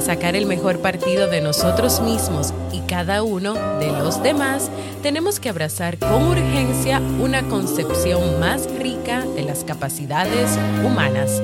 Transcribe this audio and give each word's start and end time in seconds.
sacar 0.00 0.36
el 0.36 0.46
mejor 0.46 0.80
partido 0.80 1.28
de 1.28 1.40
nosotros 1.40 2.00
mismos 2.00 2.52
y 2.72 2.80
cada 2.80 3.22
uno 3.22 3.54
de 3.78 3.88
los 3.88 4.22
demás, 4.22 4.70
tenemos 5.02 5.40
que 5.40 5.48
abrazar 5.48 5.98
con 5.98 6.28
urgencia 6.28 7.00
una 7.20 7.42
concepción 7.48 8.40
más 8.40 8.68
rica 8.78 9.24
de 9.36 9.42
las 9.42 9.64
capacidades 9.64 10.58
humanas. 10.84 11.42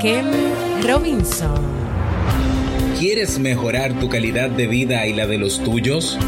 Ken 0.00 0.26
Robinson. 0.86 1.84
¿Quieres 2.98 3.38
mejorar 3.38 3.98
tu 3.98 4.08
calidad 4.08 4.50
de 4.50 4.66
vida 4.66 5.06
y 5.06 5.12
la 5.12 5.26
de 5.26 5.38
los 5.38 5.62
tuyos? 5.62 6.18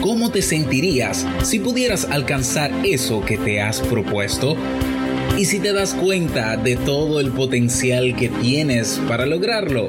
¿Cómo 0.00 0.30
te 0.30 0.42
sentirías 0.42 1.26
si 1.42 1.58
pudieras 1.58 2.06
alcanzar 2.10 2.70
eso 2.84 3.20
que 3.24 3.36
te 3.36 3.60
has 3.60 3.80
propuesto? 3.80 4.56
¿Y 5.36 5.44
si 5.44 5.60
te 5.60 5.72
das 5.72 5.94
cuenta 5.94 6.56
de 6.56 6.76
todo 6.76 7.20
el 7.20 7.30
potencial 7.30 8.16
que 8.16 8.28
tienes 8.28 9.00
para 9.08 9.26
lograrlo? 9.26 9.88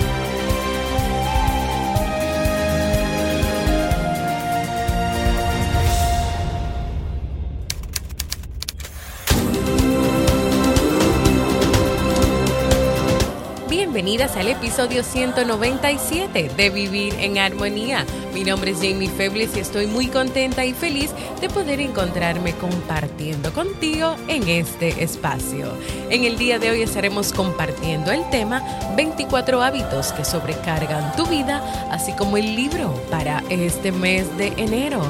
Episodio 14.51 15.01
197 15.01 16.51
de 16.55 16.69
Vivir 16.69 17.15
en 17.19 17.37
Armonía. 17.37 18.05
Mi 18.33 18.43
nombre 18.43 18.71
es 18.71 18.77
Jamie 18.77 19.09
Febles 19.09 19.55
y 19.55 19.61
estoy 19.61 19.87
muy 19.87 20.07
contenta 20.07 20.65
y 20.65 20.73
feliz 20.73 21.11
de 21.39 21.49
poder 21.49 21.79
encontrarme 21.79 22.53
compartiendo 22.53 23.53
contigo 23.53 24.15
en 24.27 24.47
este 24.49 25.03
espacio. 25.03 25.71
En 26.09 26.25
el 26.25 26.37
día 26.37 26.59
de 26.59 26.69
hoy 26.69 26.81
estaremos 26.81 27.31
compartiendo 27.31 28.11
el 28.11 28.29
tema 28.29 28.61
24 28.97 29.61
hábitos 29.61 30.11
que 30.11 30.25
sobrecargan 30.25 31.15
tu 31.15 31.25
vida, 31.27 31.63
así 31.89 32.11
como 32.13 32.35
el 32.35 32.55
libro 32.55 32.93
para 33.09 33.41
este 33.49 33.93
mes 33.93 34.37
de 34.37 34.47
enero. 34.57 35.01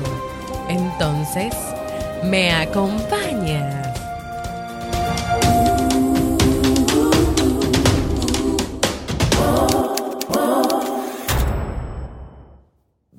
Entonces, 0.69 1.55
¿me 2.23 2.51
acompañas? 2.51 3.90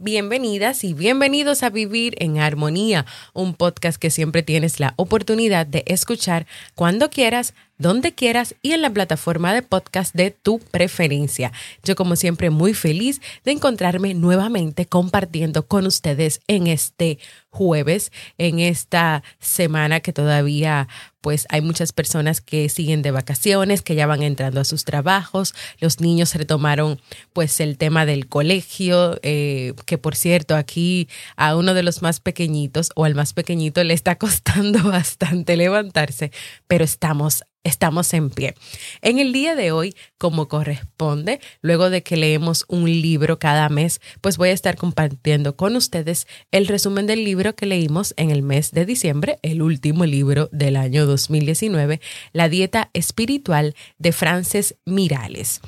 Bienvenidas 0.05 0.83
y 0.83 0.95
bienvenidos 0.95 1.62
a 1.62 1.70
Vivir 1.70 2.16
en 2.19 2.41
Armonía, 2.41 3.06
un 3.34 3.54
podcast 3.54 4.03
que 4.03 4.10
siempre 4.10 4.43
tienes 4.43 4.81
la 4.81 4.94
oportunidad 4.97 5.65
de 5.65 5.84
escuchar 5.87 6.49
cuando 6.75 7.09
quieras 7.09 7.54
donde 7.82 8.15
quieras 8.15 8.54
y 8.62 8.72
en 8.72 8.81
la 8.81 8.91
plataforma 8.91 9.53
de 9.53 9.62
podcast 9.62 10.15
de 10.15 10.31
tu 10.31 10.59
preferencia. 10.59 11.53
Yo 11.84 11.97
como 11.97 12.16
siempre 12.16 12.48
muy 12.50 12.72
feliz 12.72 13.20
de 13.44 13.53
encontrarme 13.53 14.15
nuevamente 14.15 14.87
compartiendo 14.87 15.66
con 15.66 15.87
ustedes 15.87 16.41
en 16.47 16.66
este 16.66 17.19
jueves, 17.50 18.12
en 18.38 18.60
esta 18.60 19.22
semana 19.38 20.00
que 20.00 20.15
todavía 20.15 20.88
pues 21.21 21.47
hay 21.50 21.60
muchas 21.60 21.92
personas 21.92 22.41
que 22.41 22.69
siguen 22.69 23.03
de 23.03 23.12
vacaciones, 23.12 23.82
que 23.82 23.94
ya 23.94 24.06
van 24.06 24.22
entrando 24.22 24.60
a 24.60 24.65
sus 24.65 24.84
trabajos, 24.84 25.54
los 25.78 26.00
niños 26.00 26.34
retomaron 26.34 27.00
pues 27.32 27.60
el 27.60 27.78
tema 27.78 28.06
del 28.06 28.26
colegio, 28.26 29.21
eh, 29.22 29.75
que 29.87 29.98
por 29.98 30.16
cierto 30.16 30.56
aquí 30.56 31.09
a 31.37 31.56
uno 31.56 31.75
de 31.75 31.84
los 31.84 32.03
más 32.03 32.21
pequeñitos 32.21 32.91
o 32.97 33.04
al 33.04 33.15
más 33.15 33.34
pequeñito 33.34 33.84
le 33.84 33.94
está 33.94 34.16
costando 34.19 34.82
bastante 34.82 35.56
levantarse, 35.56 36.32
pero 36.66 36.84
estamos 36.84 37.44
estamos 37.65 38.12
en 38.15 38.31
pie. 38.31 38.55
En 39.00 39.19
el 39.19 39.33
día 39.33 39.55
de 39.55 39.73
hoy, 39.73 39.95
como 40.19 40.49
corresponde, 40.49 41.41
luego 41.61 41.91
de 41.91 42.03
que 42.03 42.17
leemos 42.17 42.65
un 42.69 42.84
libro 42.84 43.39
cada 43.39 43.69
mes, 43.69 44.00
pues 44.21 44.37
voy 44.37 44.50
a 44.50 44.53
estar 44.53 44.77
compartiendo 44.77 45.56
con 45.56 45.77
ustedes 45.77 46.27
el 46.51 46.67
resumen 46.67 47.06
del 47.06 47.25
libro 47.25 47.55
que 47.55 47.67
leímos 47.67 48.15
en 48.17 48.31
el 48.31 48.43
mes 48.43 48.72
de 48.72 48.87
diciembre, 48.87 49.39
el 49.43 49.62
último 49.62 50.06
libro 50.06 50.49
del 50.53 50.77
año 50.77 51.06
2019, 51.06 52.01
La 52.33 52.49
dieta 52.49 52.91
espiritual 52.93 53.75
de 53.99 54.12
Frances 54.12 54.77
Mirales. 54.84 55.61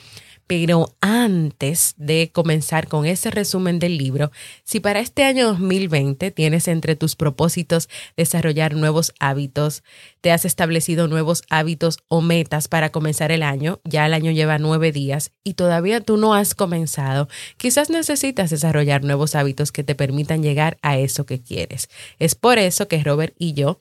Pero 0.47 0.95
antes 1.01 1.95
de 1.97 2.31
comenzar 2.33 2.89
con 2.89 3.07
ese 3.07 3.31
resumen 3.31 3.79
del 3.79 3.97
libro, 3.97 4.31
si 4.63 4.81
para 4.81 5.01
este 5.01 5.25
año 5.25 5.47
2020 5.49 6.31
tienes 6.31 6.69
entre 6.69 6.97
tus 6.97 7.17
propósitos 7.17 7.89
desarrollar 8.17 8.75
nuevos 8.75 9.15
hábitos, 9.21 9.83
te 10.21 10.33
has 10.33 10.45
establecido 10.45 11.09
nuevos 11.09 11.43
hábitos 11.49 11.99
o 12.09 12.21
metas 12.21 12.69
para 12.69 12.91
comenzar 12.91 13.33
el 13.33 13.43
año, 13.43 13.81
ya 13.85 14.07
el 14.07 14.15
año 14.15 14.33
lleva 14.33 14.59
nueve 14.59 14.93
días 14.93 15.33
y 15.43 15.55
todavía 15.55 16.01
tú 16.01 16.17
no 16.17 16.35
has 16.35 16.55
comenzado, 16.55 17.29
quizás 17.57 17.89
necesitas 17.89 18.51
desarrollar 18.51 19.03
nuevos 19.03 19.35
hábitos 19.35 19.73
que 19.73 19.85
te 19.85 19.95
permitan 19.95 20.43
llegar 20.43 20.77
a 20.83 20.99
eso 20.99 21.27
que 21.27 21.41
quieres. 21.41 21.89
Es 22.19 22.35
por 22.35 22.59
eso 22.59 22.89
que 22.89 23.03
Robert 23.03 23.35
y 23.39 23.55
yo 23.55 23.81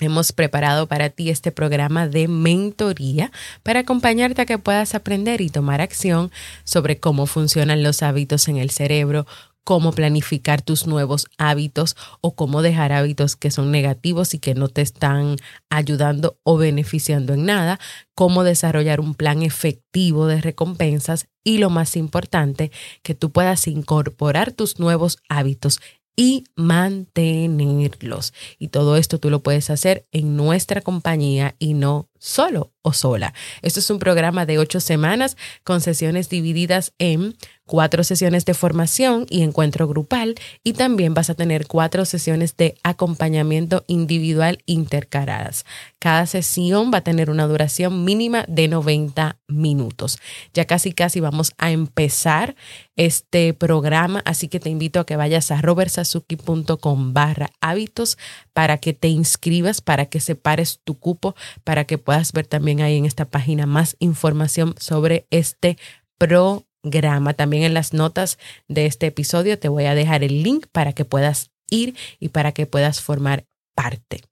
Hemos 0.00 0.32
preparado 0.32 0.86
para 0.86 1.10
ti 1.10 1.28
este 1.28 1.52
programa 1.52 2.08
de 2.08 2.26
mentoría 2.26 3.30
para 3.62 3.80
acompañarte 3.80 4.42
a 4.42 4.46
que 4.46 4.58
puedas 4.58 4.94
aprender 4.94 5.42
y 5.42 5.50
tomar 5.50 5.82
acción 5.82 6.30
sobre 6.64 6.98
cómo 6.98 7.26
funcionan 7.26 7.82
los 7.82 8.02
hábitos 8.02 8.48
en 8.48 8.56
el 8.56 8.70
cerebro, 8.70 9.26
cómo 9.62 9.92
planificar 9.92 10.62
tus 10.62 10.86
nuevos 10.86 11.26
hábitos 11.36 11.96
o 12.22 12.34
cómo 12.34 12.62
dejar 12.62 12.92
hábitos 12.92 13.36
que 13.36 13.50
son 13.50 13.70
negativos 13.70 14.32
y 14.34 14.38
que 14.38 14.54
no 14.54 14.68
te 14.68 14.80
están 14.80 15.36
ayudando 15.68 16.38
o 16.42 16.56
beneficiando 16.56 17.34
en 17.34 17.44
nada, 17.44 17.78
cómo 18.14 18.42
desarrollar 18.42 19.00
un 19.00 19.14
plan 19.14 19.42
efectivo 19.42 20.26
de 20.26 20.40
recompensas 20.40 21.26
y 21.44 21.58
lo 21.58 21.70
más 21.70 21.96
importante, 21.96 22.72
que 23.02 23.14
tú 23.14 23.30
puedas 23.32 23.66
incorporar 23.66 24.52
tus 24.52 24.78
nuevos 24.78 25.18
hábitos 25.28 25.80
y 26.16 26.44
mantenerlos. 26.54 28.34
Y 28.58 28.68
todo 28.68 28.96
esto 28.96 29.18
tú 29.18 29.30
lo 29.30 29.42
puedes 29.42 29.70
hacer 29.70 30.06
en 30.12 30.36
nuestra 30.36 30.82
compañía 30.82 31.56
y 31.58 31.74
no 31.74 32.09
solo 32.20 32.70
o 32.82 32.92
sola. 32.92 33.34
Esto 33.62 33.80
es 33.80 33.90
un 33.90 33.98
programa 33.98 34.46
de 34.46 34.58
ocho 34.58 34.78
semanas 34.78 35.36
con 35.64 35.80
sesiones 35.80 36.28
divididas 36.28 36.92
en 36.98 37.34
cuatro 37.70 38.02
sesiones 38.02 38.44
de 38.46 38.54
formación 38.54 39.26
y 39.30 39.42
encuentro 39.42 39.86
grupal 39.86 40.34
y 40.64 40.72
también 40.72 41.14
vas 41.14 41.30
a 41.30 41.36
tener 41.36 41.68
cuatro 41.68 42.04
sesiones 42.04 42.56
de 42.56 42.74
acompañamiento 42.82 43.84
individual 43.86 44.58
intercaladas. 44.66 45.64
Cada 46.00 46.26
sesión 46.26 46.90
va 46.92 46.98
a 46.98 47.04
tener 47.04 47.30
una 47.30 47.46
duración 47.46 48.04
mínima 48.04 48.44
de 48.48 48.66
90 48.66 49.38
minutos. 49.46 50.18
Ya 50.52 50.64
casi 50.64 50.92
casi 50.92 51.20
vamos 51.20 51.52
a 51.58 51.70
empezar 51.70 52.56
este 52.96 53.54
programa, 53.54 54.20
así 54.24 54.48
que 54.48 54.58
te 54.58 54.68
invito 54.68 54.98
a 54.98 55.06
que 55.06 55.14
vayas 55.14 55.52
a 55.52 55.62
robertsazuki.com 55.62 57.14
barra 57.14 57.50
hábitos 57.60 58.18
para 58.52 58.78
que 58.78 58.94
te 58.94 59.06
inscribas, 59.06 59.80
para 59.80 60.06
que 60.06 60.18
separes 60.18 60.80
tu 60.82 60.98
cupo, 60.98 61.36
para 61.62 61.84
que 61.84 61.98
puedas 61.98 62.09
ver 62.32 62.46
también 62.46 62.80
ahí 62.80 62.96
en 62.96 63.06
esta 63.06 63.24
página 63.24 63.66
más 63.66 63.96
información 64.00 64.74
sobre 64.78 65.26
este 65.30 65.78
programa. 66.18 67.34
También 67.34 67.62
en 67.62 67.74
las 67.74 67.92
notas 67.92 68.38
de 68.68 68.86
este 68.86 69.06
episodio 69.06 69.58
te 69.58 69.68
voy 69.68 69.84
a 69.84 69.94
dejar 69.94 70.24
el 70.24 70.42
link 70.42 70.66
para 70.72 70.92
que 70.92 71.04
puedas 71.04 71.50
ir 71.70 71.94
y 72.18 72.28
para 72.28 72.52
que 72.52 72.66
puedas 72.66 73.00
formar 73.00 73.46
parte. 73.74 74.22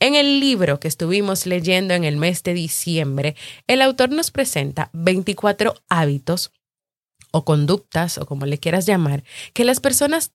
En 0.00 0.16
el 0.16 0.40
libro 0.40 0.80
que 0.80 0.88
estuvimos 0.88 1.46
leyendo 1.46 1.94
en 1.94 2.04
el 2.04 2.16
mes 2.16 2.42
de 2.42 2.52
diciembre, 2.52 3.36
el 3.66 3.80
autor 3.80 4.10
nos 4.10 4.30
presenta 4.30 4.90
24 4.92 5.74
hábitos 5.88 6.52
o 7.30 7.44
conductas, 7.44 8.18
o 8.18 8.26
como 8.26 8.46
le 8.46 8.58
quieras 8.58 8.86
llamar, 8.86 9.24
que 9.54 9.64
las 9.64 9.80
personas 9.80 10.32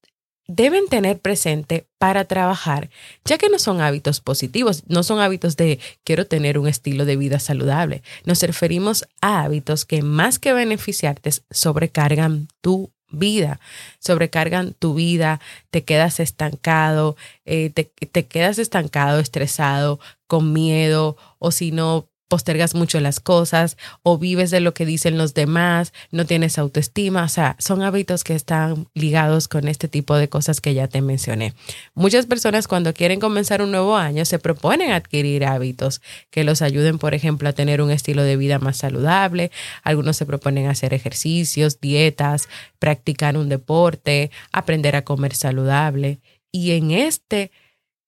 deben 0.49 0.87
tener 0.87 1.19
presente 1.19 1.85
para 1.99 2.25
trabajar, 2.25 2.89
ya 3.23 3.37
que 3.37 3.49
no 3.49 3.59
son 3.59 3.81
hábitos 3.81 4.19
positivos, 4.19 4.83
no 4.87 5.03
son 5.03 5.19
hábitos 5.19 5.55
de 5.57 5.79
quiero 6.03 6.25
tener 6.25 6.57
un 6.57 6.67
estilo 6.67 7.05
de 7.05 7.17
vida 7.17 7.39
saludable. 7.39 8.01
Nos 8.25 8.41
referimos 8.41 9.05
a 9.21 9.43
hábitos 9.43 9.85
que 9.85 10.01
más 10.01 10.39
que 10.39 10.53
beneficiarte 10.53 11.29
sobrecargan 11.51 12.47
tu 12.61 12.91
vida, 13.11 13.59
sobrecargan 13.99 14.73
tu 14.73 14.95
vida, 14.95 15.39
te 15.69 15.83
quedas 15.83 16.19
estancado, 16.19 17.15
eh, 17.45 17.69
te, 17.69 17.83
te 17.83 18.25
quedas 18.25 18.57
estancado, 18.57 19.19
estresado, 19.19 19.99
con 20.25 20.51
miedo, 20.51 21.15
o 21.37 21.51
si 21.51 21.71
no, 21.71 22.09
postergas 22.29 22.75
mucho 22.75 23.01
las 23.01 23.19
cosas 23.19 23.75
o 24.03 24.17
vives 24.17 24.51
de 24.51 24.61
lo 24.61 24.73
que 24.73 24.85
dicen 24.85 25.17
los 25.17 25.33
demás, 25.33 25.91
no 26.11 26.25
tienes 26.25 26.57
autoestima, 26.57 27.23
o 27.23 27.27
sea, 27.27 27.57
son 27.59 27.81
hábitos 27.81 28.23
que 28.23 28.35
están 28.35 28.87
ligados 28.93 29.47
con 29.47 29.67
este 29.67 29.89
tipo 29.89 30.15
de 30.15 30.29
cosas 30.29 30.61
que 30.61 30.73
ya 30.73 30.87
te 30.87 31.01
mencioné. 31.01 31.53
Muchas 31.95 32.27
personas 32.27 32.67
cuando 32.67 32.93
quieren 32.93 33.19
comenzar 33.19 33.61
un 33.61 33.71
nuevo 33.71 33.97
año 33.97 34.23
se 34.23 34.39
proponen 34.39 34.91
adquirir 34.91 35.43
hábitos 35.43 36.01
que 36.29 36.43
los 36.43 36.61
ayuden, 36.61 36.99
por 36.99 37.13
ejemplo, 37.13 37.49
a 37.49 37.53
tener 37.53 37.81
un 37.81 37.91
estilo 37.91 38.23
de 38.23 38.37
vida 38.37 38.59
más 38.59 38.77
saludable, 38.77 39.51
algunos 39.83 40.15
se 40.15 40.25
proponen 40.25 40.67
hacer 40.67 40.93
ejercicios, 40.93 41.81
dietas, 41.81 42.47
practicar 42.77 43.37
un 43.37 43.49
deporte, 43.49 44.29
aprender 44.51 44.95
a 44.95 45.03
comer 45.03 45.35
saludable 45.35 46.19
y 46.51 46.71
en 46.71 46.91
este 46.91 47.51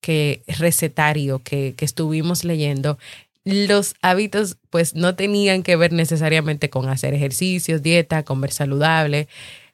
que 0.01 0.43
recetario 0.47 1.39
que, 1.43 1.75
que 1.77 1.85
estuvimos 1.85 2.43
leyendo, 2.43 2.97
los 3.43 3.95
hábitos 4.01 4.57
pues 4.69 4.95
no 4.95 5.15
tenían 5.15 5.63
que 5.63 5.75
ver 5.75 5.93
necesariamente 5.93 6.69
con 6.69 6.89
hacer 6.89 7.13
ejercicios, 7.13 7.81
dieta, 7.81 8.23
comer 8.23 8.51
saludable. 8.51 9.27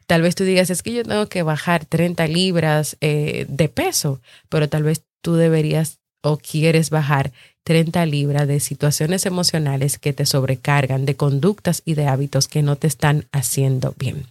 Tal 0.06 0.22
vez 0.22 0.36
tú 0.36 0.44
digas, 0.44 0.70
es 0.70 0.84
que 0.84 0.94
yo 0.94 1.04
tengo 1.04 1.28
que 1.28 1.44
bajar 1.44 1.86
30 1.86 2.28
libras 2.28 2.98
eh, 3.02 3.46
de 3.50 3.68
peso, 3.70 4.22
pero 4.50 4.70
tal 4.70 4.84
vez 4.84 5.04
tú 5.22 5.36
deberías 5.36 6.00
o 6.22 6.38
quieres 6.38 6.90
bajar 6.90 7.32
30 7.64 8.06
libras 8.06 8.48
de 8.48 8.62
situaciones 8.62 9.26
emocionales 9.26 10.00
que 10.00 10.14
te 10.14 10.26
sobrecargan, 10.26 11.06
de 11.06 11.16
conductas 11.16 11.82
y 11.84 11.96
de 11.96 12.08
hábitos 12.08 12.48
que 12.48 12.64
no 12.64 12.78
te 12.78 12.88
están 12.88 13.26
haciendo 13.34 13.94
bien. 14.00 14.26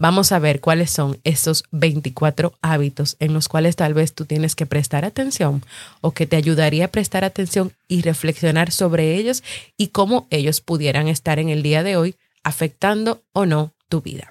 Vamos 0.00 0.30
a 0.30 0.38
ver 0.38 0.60
cuáles 0.60 0.92
son 0.92 1.18
esos 1.24 1.64
24 1.72 2.54
hábitos 2.62 3.16
en 3.18 3.34
los 3.34 3.48
cuales 3.48 3.74
tal 3.74 3.94
vez 3.94 4.14
tú 4.14 4.26
tienes 4.26 4.54
que 4.54 4.64
prestar 4.64 5.04
atención 5.04 5.64
o 6.00 6.12
que 6.12 6.24
te 6.24 6.36
ayudaría 6.36 6.84
a 6.84 6.92
prestar 6.92 7.24
atención 7.24 7.72
y 7.88 8.02
reflexionar 8.02 8.70
sobre 8.70 9.16
ellos 9.16 9.42
y 9.76 9.88
cómo 9.88 10.28
ellos 10.30 10.60
pudieran 10.60 11.08
estar 11.08 11.40
en 11.40 11.48
el 11.48 11.64
día 11.64 11.82
de 11.82 11.96
hoy 11.96 12.14
afectando 12.44 13.24
o 13.32 13.44
no 13.44 13.74
tu 13.88 14.00
vida. 14.00 14.30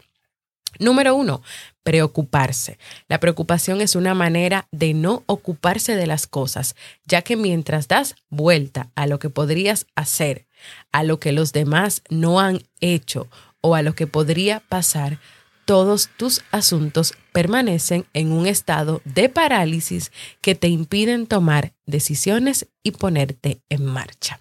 Número 0.79 1.15
uno, 1.15 1.41
preocuparse. 1.83 2.77
La 3.09 3.19
preocupación 3.19 3.81
es 3.81 3.97
una 3.97 4.13
manera 4.13 4.69
de 4.71 4.93
no 4.93 5.23
ocuparse 5.25 5.97
de 5.97 6.07
las 6.07 6.27
cosas, 6.27 6.77
ya 7.03 7.23
que 7.23 7.35
mientras 7.35 7.89
das 7.89 8.15
vuelta 8.29 8.89
a 8.95 9.05
lo 9.05 9.19
que 9.19 9.29
podrías 9.29 9.85
hacer, 9.95 10.45
a 10.93 11.03
lo 11.03 11.19
que 11.19 11.33
los 11.33 11.51
demás 11.51 12.03
no 12.09 12.39
han 12.39 12.61
hecho 12.79 13.27
o 13.59 13.75
a 13.75 13.81
lo 13.81 13.95
que 13.95 14.07
podría 14.07 14.61
pasar, 14.61 15.19
todos 15.67 16.09
tus 16.15 16.43
asuntos 16.51 17.13
permanecen 17.33 18.05
en 18.13 18.31
un 18.31 18.47
estado 18.47 19.01
de 19.03 19.27
parálisis 19.27 20.13
que 20.39 20.55
te 20.55 20.69
impiden 20.69 21.27
tomar 21.27 21.73
decisiones 21.85 22.67
y 22.83 22.91
ponerte 22.91 23.59
en 23.67 23.85
marcha. 23.85 24.39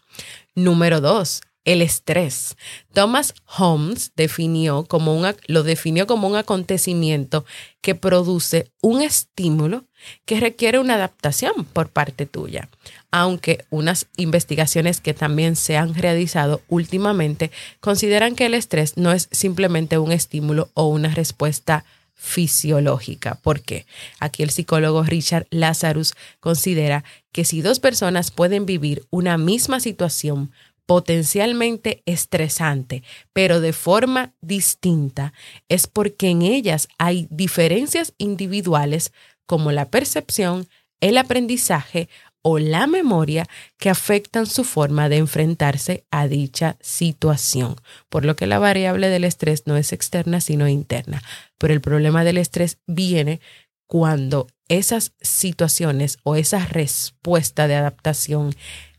Número 0.55 1.01
dos, 1.01 1.43
el 1.67 1.83
estrés. 1.83 2.57
Thomas 2.95 3.35
Holmes 3.59 4.13
definió 4.17 4.85
como 4.85 5.21
lo 5.49 5.63
definió 5.63 6.07
como 6.07 6.29
un 6.29 6.37
acontecimiento 6.37 7.45
que 7.83 7.95
produce 7.95 8.71
un 8.81 9.03
estímulo 9.03 9.85
que 10.25 10.41
requiere 10.41 10.79
una 10.79 10.95
adaptación 10.95 11.67
por 11.73 11.91
parte 11.91 12.25
tuya 12.25 12.69
aunque 13.11 13.65
unas 13.71 14.09
investigaciones 14.17 15.01
que 15.01 15.15
también 15.15 15.57
se 15.57 15.79
han 15.79 15.95
realizado 15.95 16.61
últimamente 16.69 17.51
consideran 17.81 18.35
que 18.35 18.45
el 18.45 18.55
estrés 18.55 18.97
no 18.97 19.11
es 19.11 19.29
simplemente 19.33 19.97
un 19.97 20.13
estímulo 20.13 20.71
o 20.75 20.87
una 20.87 21.09
respuesta 21.09 21.85
fisiológica. 22.15 23.37
¿Por 23.37 23.63
qué? 23.63 23.87
Aquí 24.21 24.43
el 24.43 24.51
psicólogo 24.51 25.03
Richard 25.03 25.47
Lazarus 25.51 26.15
considera 26.41 27.05
que 27.33 27.45
si 27.47 27.63
dos 27.63 27.81
personas 27.81 28.31
pueden 28.31 28.67
vivir 28.67 29.07
una 29.11 29.39
misma 29.39 29.81
situación 29.81 30.51
potencialmente 30.87 32.03
estresante, 32.07 33.03
pero 33.33 33.61
de 33.61 33.73
forma 33.73 34.35
distinta, 34.41 35.33
es 35.69 35.87
porque 35.87 36.29
en 36.29 36.43
ellas 36.43 36.89
hay 36.99 37.27
diferencias 37.31 38.15
individuales 38.19 39.13
como 39.47 39.73
la 39.73 39.91
percepción, 39.91 40.69
el 41.01 41.19
aprendizaje 41.19 42.09
o 42.49 42.61
la 42.61 42.87
memoria 42.87 43.49
que 43.77 43.91
afectan 43.91 44.47
su 44.47 44.63
forma 44.63 45.09
de 45.09 45.17
enfrentarse 45.17 46.05
a 46.13 46.29
dicha 46.29 46.77
situación, 46.81 47.75
por 48.09 48.25
lo 48.25 48.37
que 48.37 48.47
la 48.47 48.61
variable 48.61 49.09
del 49.09 49.25
estrés 49.25 49.65
no 49.67 49.77
es 49.77 49.93
externa 49.93 50.41
sino 50.41 50.69
interna. 50.69 51.23
Pero 51.59 51.75
el 51.75 51.81
problema 51.81 52.23
del 52.23 52.39
estrés 52.39 52.79
viene 52.87 53.41
cuando 53.89 54.47
esas 54.69 55.13
situaciones 55.21 56.19
o 56.23 56.37
esa 56.37 56.65
respuesta 56.67 57.67
de 57.67 57.75
adaptación 57.75 58.55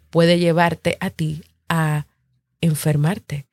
puede 0.09 0.39
llevarte 0.39 0.97
a 0.99 1.09
ti 1.09 1.41
a 1.69 2.07
enfermarte, 2.61 3.47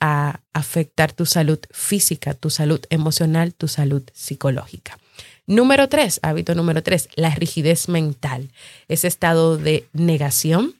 a 0.00 0.40
afectar 0.52 1.12
tu 1.12 1.26
salud 1.26 1.58
física, 1.70 2.34
tu 2.34 2.50
salud 2.50 2.80
emocional, 2.90 3.54
tu 3.54 3.68
salud 3.68 4.02
psicológica. 4.12 4.98
Número 5.46 5.88
tres, 5.88 6.20
hábito 6.22 6.54
número 6.54 6.82
tres, 6.82 7.08
la 7.16 7.30
rigidez 7.34 7.88
mental. 7.88 8.50
Ese 8.88 9.08
estado 9.08 9.56
de 9.56 9.88
negación, 9.92 10.76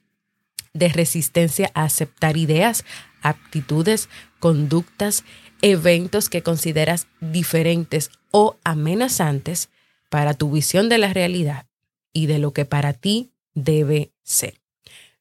de 0.72 0.88
resistencia 0.88 1.70
a 1.74 1.84
aceptar 1.84 2.36
ideas, 2.36 2.84
aptitudes, 3.22 4.08
conductas, 4.40 5.24
eventos 5.62 6.28
que 6.28 6.42
consideras 6.42 7.06
diferentes 7.20 8.10
o 8.30 8.56
amenazantes 8.64 9.70
para 10.10 10.34
tu 10.34 10.50
visión 10.50 10.88
de 10.88 10.98
la 10.98 11.12
realidad 11.12 11.66
y 12.12 12.26
de 12.26 12.38
lo 12.38 12.52
que 12.52 12.64
para 12.64 12.92
ti 12.92 13.32
debe 13.54 14.12
ser. 14.22 14.60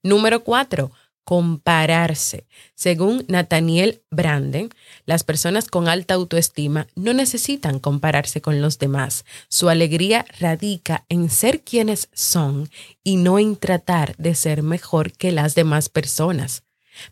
Número 0.03 0.43
cuatro, 0.43 0.91
compararse. 1.23 2.47
Según 2.75 3.25
Nathaniel 3.27 4.03
Branden, 4.11 4.69
las 5.05 5.23
personas 5.23 5.67
con 5.67 5.87
alta 5.87 6.15
autoestima 6.15 6.87
no 6.95 7.13
necesitan 7.13 7.79
compararse 7.79 8.41
con 8.41 8.61
los 8.61 8.79
demás. 8.79 9.25
Su 9.47 9.69
alegría 9.69 10.25
radica 10.39 11.05
en 11.09 11.29
ser 11.29 11.61
quienes 11.61 12.09
son 12.13 12.69
y 13.03 13.15
no 13.15 13.39
en 13.39 13.55
tratar 13.55 14.15
de 14.17 14.35
ser 14.35 14.63
mejor 14.63 15.13
que 15.13 15.31
las 15.31 15.55
demás 15.55 15.89
personas. 15.89 16.63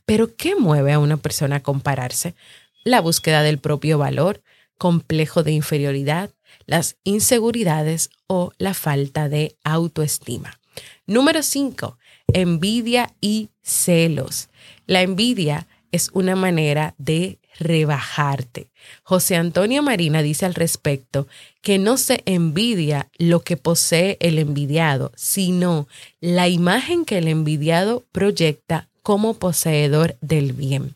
Pero 0.05 0.35
¿qué 0.35 0.55
mueve 0.55 0.93
a 0.93 0.99
una 0.99 1.17
persona 1.17 1.57
a 1.57 1.63
compararse? 1.63 2.35
La 2.83 3.01
búsqueda 3.01 3.43
del 3.43 3.59
propio 3.59 3.97
valor, 3.97 4.43
complejo 4.77 5.43
de 5.43 5.51
inferioridad, 5.51 6.31
las 6.65 6.97
inseguridades 7.03 8.09
o 8.27 8.51
la 8.57 8.73
falta 8.73 9.29
de 9.29 9.55
autoestima. 9.63 10.59
Número 11.05 11.43
5 11.43 11.97
envidia 12.33 13.13
y 13.21 13.49
celos. 13.61 14.49
La 14.87 15.01
envidia 15.01 15.67
es 15.91 16.09
una 16.13 16.35
manera 16.35 16.95
de 16.97 17.39
rebajarte. 17.59 18.69
José 19.03 19.35
Antonio 19.35 19.83
Marina 19.83 20.21
dice 20.21 20.45
al 20.45 20.55
respecto 20.55 21.27
que 21.61 21.77
no 21.77 21.97
se 21.97 22.23
envidia 22.25 23.09
lo 23.17 23.41
que 23.41 23.57
posee 23.57 24.17
el 24.19 24.39
envidiado, 24.39 25.11
sino 25.15 25.87
la 26.19 26.47
imagen 26.47 27.05
que 27.05 27.17
el 27.17 27.27
envidiado 27.27 28.05
proyecta 28.11 28.89
como 29.03 29.33
poseedor 29.35 30.17
del 30.21 30.53
bien. 30.53 30.95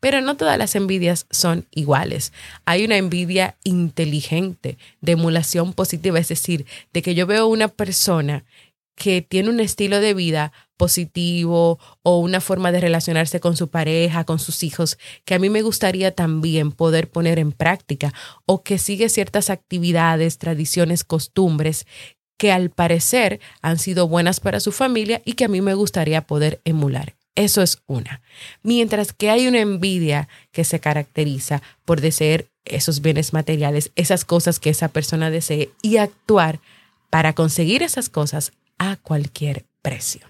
Pero 0.00 0.20
no 0.20 0.36
todas 0.36 0.58
las 0.58 0.74
envidias 0.74 1.26
son 1.30 1.66
iguales. 1.70 2.32
Hay 2.64 2.84
una 2.84 2.96
envidia 2.96 3.56
inteligente, 3.62 4.78
de 5.00 5.12
emulación 5.12 5.74
positiva, 5.74 6.18
es 6.18 6.28
decir, 6.28 6.66
de 6.92 7.02
que 7.02 7.14
yo 7.14 7.26
veo 7.26 7.46
una 7.46 7.68
persona 7.68 8.44
que 9.00 9.22
tiene 9.22 9.48
un 9.48 9.60
estilo 9.60 9.98
de 9.98 10.12
vida 10.12 10.52
positivo 10.76 11.78
o 12.02 12.18
una 12.18 12.42
forma 12.42 12.70
de 12.70 12.80
relacionarse 12.80 13.40
con 13.40 13.56
su 13.56 13.70
pareja, 13.70 14.24
con 14.24 14.38
sus 14.38 14.62
hijos, 14.62 14.98
que 15.24 15.34
a 15.34 15.38
mí 15.38 15.48
me 15.48 15.62
gustaría 15.62 16.14
también 16.14 16.70
poder 16.70 17.08
poner 17.08 17.38
en 17.38 17.52
práctica 17.52 18.12
o 18.44 18.62
que 18.62 18.76
sigue 18.76 19.08
ciertas 19.08 19.48
actividades, 19.48 20.36
tradiciones, 20.36 21.02
costumbres 21.02 21.86
que 22.36 22.52
al 22.52 22.68
parecer 22.68 23.40
han 23.62 23.78
sido 23.78 24.06
buenas 24.06 24.38
para 24.38 24.60
su 24.60 24.70
familia 24.70 25.22
y 25.24 25.32
que 25.32 25.46
a 25.46 25.48
mí 25.48 25.62
me 25.62 25.72
gustaría 25.72 26.26
poder 26.26 26.60
emular. 26.66 27.16
Eso 27.36 27.62
es 27.62 27.78
una. 27.86 28.20
Mientras 28.62 29.14
que 29.14 29.30
hay 29.30 29.48
una 29.48 29.60
envidia 29.60 30.28
que 30.52 30.64
se 30.64 30.78
caracteriza 30.78 31.62
por 31.86 32.02
desear 32.02 32.44
esos 32.66 33.00
bienes 33.00 33.32
materiales, 33.32 33.92
esas 33.96 34.26
cosas 34.26 34.60
que 34.60 34.68
esa 34.68 34.88
persona 34.88 35.30
desee 35.30 35.70
y 35.80 35.96
actuar 35.96 36.60
para 37.08 37.32
conseguir 37.32 37.82
esas 37.82 38.10
cosas 38.10 38.52
a 38.80 38.96
cualquier 38.96 39.66
precio. 39.82 40.22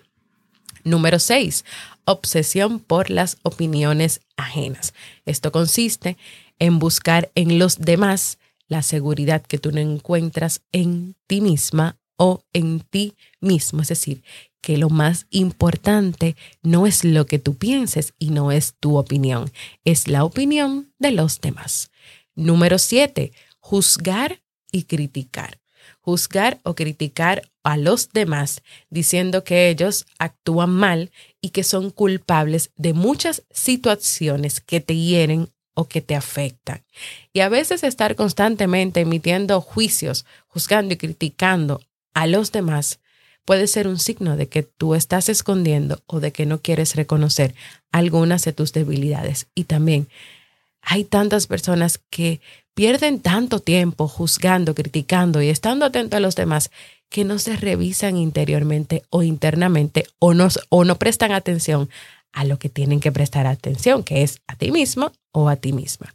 Número 0.85 1.19
6. 1.19 1.65
Obsesión 2.05 2.81
por 2.81 3.09
las 3.09 3.39
opiniones 3.43 4.21
ajenas. 4.37 4.93
Esto 5.25 5.53
consiste 5.53 6.19
en 6.59 6.79
buscar 6.79 7.31
en 7.35 7.59
los 7.59 7.79
demás 7.79 8.39
la 8.67 8.83
seguridad 8.83 9.43
que 9.43 9.59
tú 9.59 9.73
no 9.73 9.81
encuentras 9.81 10.63
en 10.73 11.15
ti 11.27 11.41
misma 11.41 11.97
o 12.17 12.43
en 12.53 12.81
ti 12.81 13.15
mismo. 13.41 13.83
Es 13.83 13.89
decir, 13.89 14.23
que 14.61 14.77
lo 14.79 14.91
más 14.91 15.27
importante 15.31 16.37
no 16.63 16.87
es 16.87 17.05
lo 17.05 17.27
que 17.27 17.39
tú 17.39 17.57
pienses 17.57 18.15
y 18.19 18.31
no 18.31 18.53
es 18.53 18.75
tu 18.75 18.99
opinión, 18.99 19.51
es 19.85 20.09
la 20.09 20.25
opinión 20.25 20.93
de 20.99 21.13
los 21.13 21.41
demás. 21.41 21.91
Número 22.35 22.79
7. 22.79 23.33
juzgar 23.61 24.43
y 24.73 24.85
criticar. 24.85 25.60
Juzgar 26.01 26.61
o 26.63 26.75
criticar 26.75 27.43
a 27.63 27.77
los 27.77 28.11
demás 28.11 28.63
diciendo 28.89 29.45
que 29.45 29.69
ellos 29.69 30.07
actúan 30.19 30.71
mal 30.71 31.11
y 31.41 31.51
que 31.51 31.63
son 31.63 31.91
culpables 31.91 32.71
de 32.77 32.95
muchas 32.95 33.43
situaciones 33.51 34.61
que 34.61 34.81
te 34.81 34.97
hieren 34.97 35.51
o 35.75 35.89
que 35.89 36.01
te 36.01 36.15
afectan. 36.15 36.83
Y 37.33 37.41
a 37.41 37.49
veces 37.49 37.85
estar 37.85 38.17
constantemente 38.17 39.01
emitiendo 39.01 39.61
juicios, 39.61 40.25
juzgando 40.49 40.95
y 40.95 40.97
criticando 40.97 41.81
a 42.15 42.27
los 42.27 42.53
demás 42.53 43.01
puede 43.45 43.67
ser 43.67 43.89
un 43.89 43.99
signo 43.99 44.37
de 44.37 44.49
que 44.49 44.63
tú 44.63 44.95
estás 44.95 45.29
escondiendo 45.29 46.03
o 46.07 46.21
de 46.21 46.33
que 46.33 46.47
no 46.47 46.61
quieres 46.61 46.95
reconocer 46.95 47.55
algunas 47.91 48.45
de 48.45 48.53
tus 48.53 48.73
debilidades. 48.73 49.49
Y 49.55 49.65
también 49.65 50.09
hay 50.83 51.05
tantas 51.05 51.47
personas 51.47 51.99
que 52.11 52.41
pierden 52.81 53.21
tanto 53.21 53.61
tiempo 53.61 54.09
juzgando, 54.09 54.75
criticando 54.75 55.43
y 55.43 55.51
estando 55.51 55.85
atento 55.85 56.17
a 56.17 56.21
los 56.21 56.35
demás 56.35 56.71
que 57.11 57.25
no 57.25 57.39
se 57.39 57.55
revisan 57.55 58.17
interiormente 58.17 59.03
o 59.11 59.23
internamente 59.23 60.07
o 60.19 60.33
no, 60.33 60.49
o 60.71 60.85
no 60.85 60.97
prestan 60.97 61.33
atención 61.33 61.91
a 62.33 62.45
lo 62.45 62.59
que 62.59 62.71
tienen 62.71 62.99
que 62.99 63.13
prestar 63.13 63.47
atención, 63.47 64.03
que 64.03 64.23
es 64.23 64.41
a 64.47 64.57
ti 64.57 64.71
mismo 64.71 65.13
o 65.31 65.51
a 65.51 65.57
ti 65.57 65.75
misma. 65.75 66.15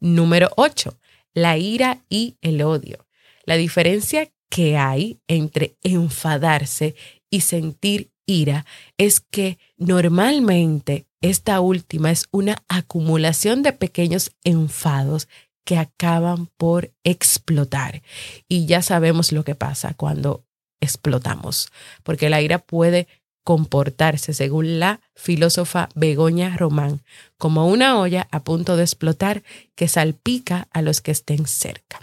Número 0.00 0.50
8. 0.56 0.98
La 1.32 1.56
ira 1.58 2.00
y 2.08 2.34
el 2.40 2.60
odio. 2.62 3.06
La 3.44 3.54
diferencia 3.54 4.32
que 4.48 4.76
hay 4.78 5.20
entre 5.28 5.76
enfadarse 5.84 6.96
y 7.30 7.42
sentir 7.42 8.10
ira 8.26 8.66
es 8.98 9.20
que 9.20 9.60
normalmente 9.76 11.06
esta 11.20 11.60
última 11.60 12.10
es 12.10 12.24
una 12.32 12.64
acumulación 12.66 13.62
de 13.62 13.74
pequeños 13.74 14.32
enfados 14.42 15.28
que 15.70 15.78
acaban 15.78 16.48
por 16.56 16.90
explotar. 17.04 18.02
Y 18.48 18.66
ya 18.66 18.82
sabemos 18.82 19.30
lo 19.30 19.44
que 19.44 19.54
pasa 19.54 19.94
cuando 19.94 20.42
explotamos, 20.80 21.70
porque 22.02 22.28
la 22.28 22.42
ira 22.42 22.58
puede 22.58 23.06
comportarse, 23.44 24.34
según 24.34 24.80
la 24.80 25.00
filósofa 25.14 25.88
Begoña 25.94 26.56
Román, 26.56 27.02
como 27.38 27.68
una 27.68 28.00
olla 28.00 28.26
a 28.32 28.42
punto 28.42 28.76
de 28.76 28.82
explotar 28.82 29.44
que 29.76 29.86
salpica 29.86 30.66
a 30.72 30.82
los 30.82 31.00
que 31.00 31.12
estén 31.12 31.46
cerca. 31.46 32.00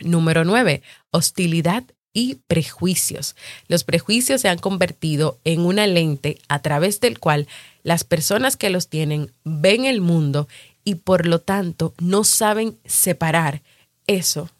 Número 0.00 0.44
9. 0.44 0.82
Hostilidad 1.12 1.84
y 2.12 2.38
prejuicios. 2.48 3.36
Los 3.68 3.84
prejuicios 3.84 4.40
se 4.40 4.48
han 4.48 4.58
convertido 4.58 5.38
en 5.44 5.60
una 5.60 5.86
lente 5.86 6.40
a 6.48 6.60
través 6.60 6.98
del 6.98 7.20
cual 7.20 7.46
las 7.84 8.02
personas 8.02 8.56
que 8.56 8.68
los 8.68 8.88
tienen 8.88 9.32
ven 9.44 9.84
el 9.84 10.00
mundo 10.00 10.48
y 10.90 10.96
por 10.96 11.24
lo 11.24 11.40
tanto 11.40 11.94
no 12.00 12.24
saben 12.24 12.76
separar 12.84 13.62
eso 14.08 14.50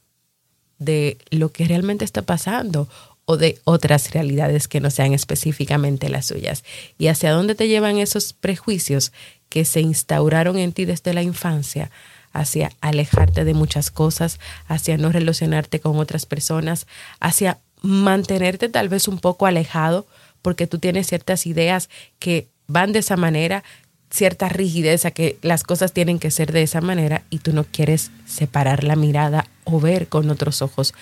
de 0.78 1.18
lo 1.30 1.50
que 1.50 1.64
realmente 1.64 2.04
está 2.04 2.22
pasando 2.22 2.88
o 3.24 3.36
de 3.36 3.58
otras 3.64 4.12
realidades 4.12 4.68
que 4.68 4.80
no 4.80 4.92
sean 4.92 5.12
específicamente 5.12 6.08
las 6.08 6.26
suyas. 6.26 6.62
¿Y 6.98 7.08
hacia 7.08 7.32
dónde 7.32 7.56
te 7.56 7.66
llevan 7.66 7.98
esos 7.98 8.32
prejuicios 8.32 9.10
que 9.48 9.64
se 9.64 9.80
instauraron 9.80 10.56
en 10.56 10.72
ti 10.72 10.84
desde 10.84 11.14
la 11.14 11.22
infancia? 11.22 11.90
hacia 12.32 12.70
alejarte 12.80 13.44
de 13.44 13.54
muchas 13.54 13.90
cosas, 13.90 14.38
hacia 14.68 14.96
no 14.96 15.10
relacionarte 15.10 15.80
con 15.80 15.98
otras 15.98 16.26
personas, 16.26 16.86
hacia 17.18 17.58
mantenerte 17.82 18.68
tal 18.68 18.88
vez 18.88 19.08
un 19.08 19.18
poco 19.18 19.46
alejado 19.46 20.06
porque 20.40 20.68
tú 20.68 20.78
tienes 20.78 21.08
ciertas 21.08 21.44
ideas 21.44 21.90
que 22.20 22.46
van 22.68 22.92
de 22.92 23.00
esa 23.00 23.16
manera, 23.16 23.64
cierta 24.10 24.48
rigidez 24.48 25.04
a 25.04 25.10
que 25.10 25.38
las 25.42 25.62
cosas 25.62 25.92
tienen 25.92 26.18
que 26.18 26.30
ser 26.30 26.52
de 26.52 26.62
esa 26.62 26.80
manera 26.80 27.22
y 27.30 27.38
tú 27.38 27.52
no 27.52 27.64
quieres 27.64 28.10
separar 28.26 28.84
la 28.84 28.96
mirada 28.96 29.46
o 29.64 29.80
ver 29.80 30.08
con 30.08 30.30
otros 30.30 30.62
ojos 30.62 30.94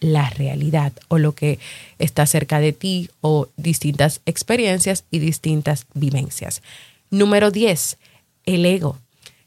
la 0.00 0.30
realidad 0.30 0.92
o 1.08 1.18
lo 1.18 1.32
que 1.32 1.58
está 1.98 2.26
cerca 2.26 2.60
de 2.60 2.72
ti 2.72 3.08
o 3.20 3.48
distintas 3.56 4.20
experiencias 4.26 5.04
y 5.10 5.18
distintas 5.18 5.86
vivencias. 5.94 6.62
Número 7.10 7.50
10, 7.50 7.98
el 8.46 8.66
ego 8.66 8.98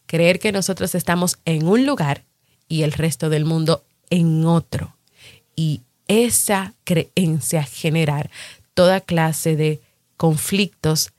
creer 0.06 0.40
que 0.40 0.52
nosotros 0.52 0.96
estamos 0.96 1.40
en 1.46 1.68
un 1.68 1.86
lugar 1.86 2.24
y 2.68 2.84
el 2.84 2.92
resto 2.92 3.30
del 3.30 3.46
mundo 3.46 3.84
en 4.10 4.46
otro. 4.46 4.96
Y 5.56 5.82
esa 6.08 6.74
creencia 6.84 7.64
generar 7.64 8.30
toda 8.74 9.02
clase 9.02 9.56
de 9.56 9.82
conflictos, 10.18 11.12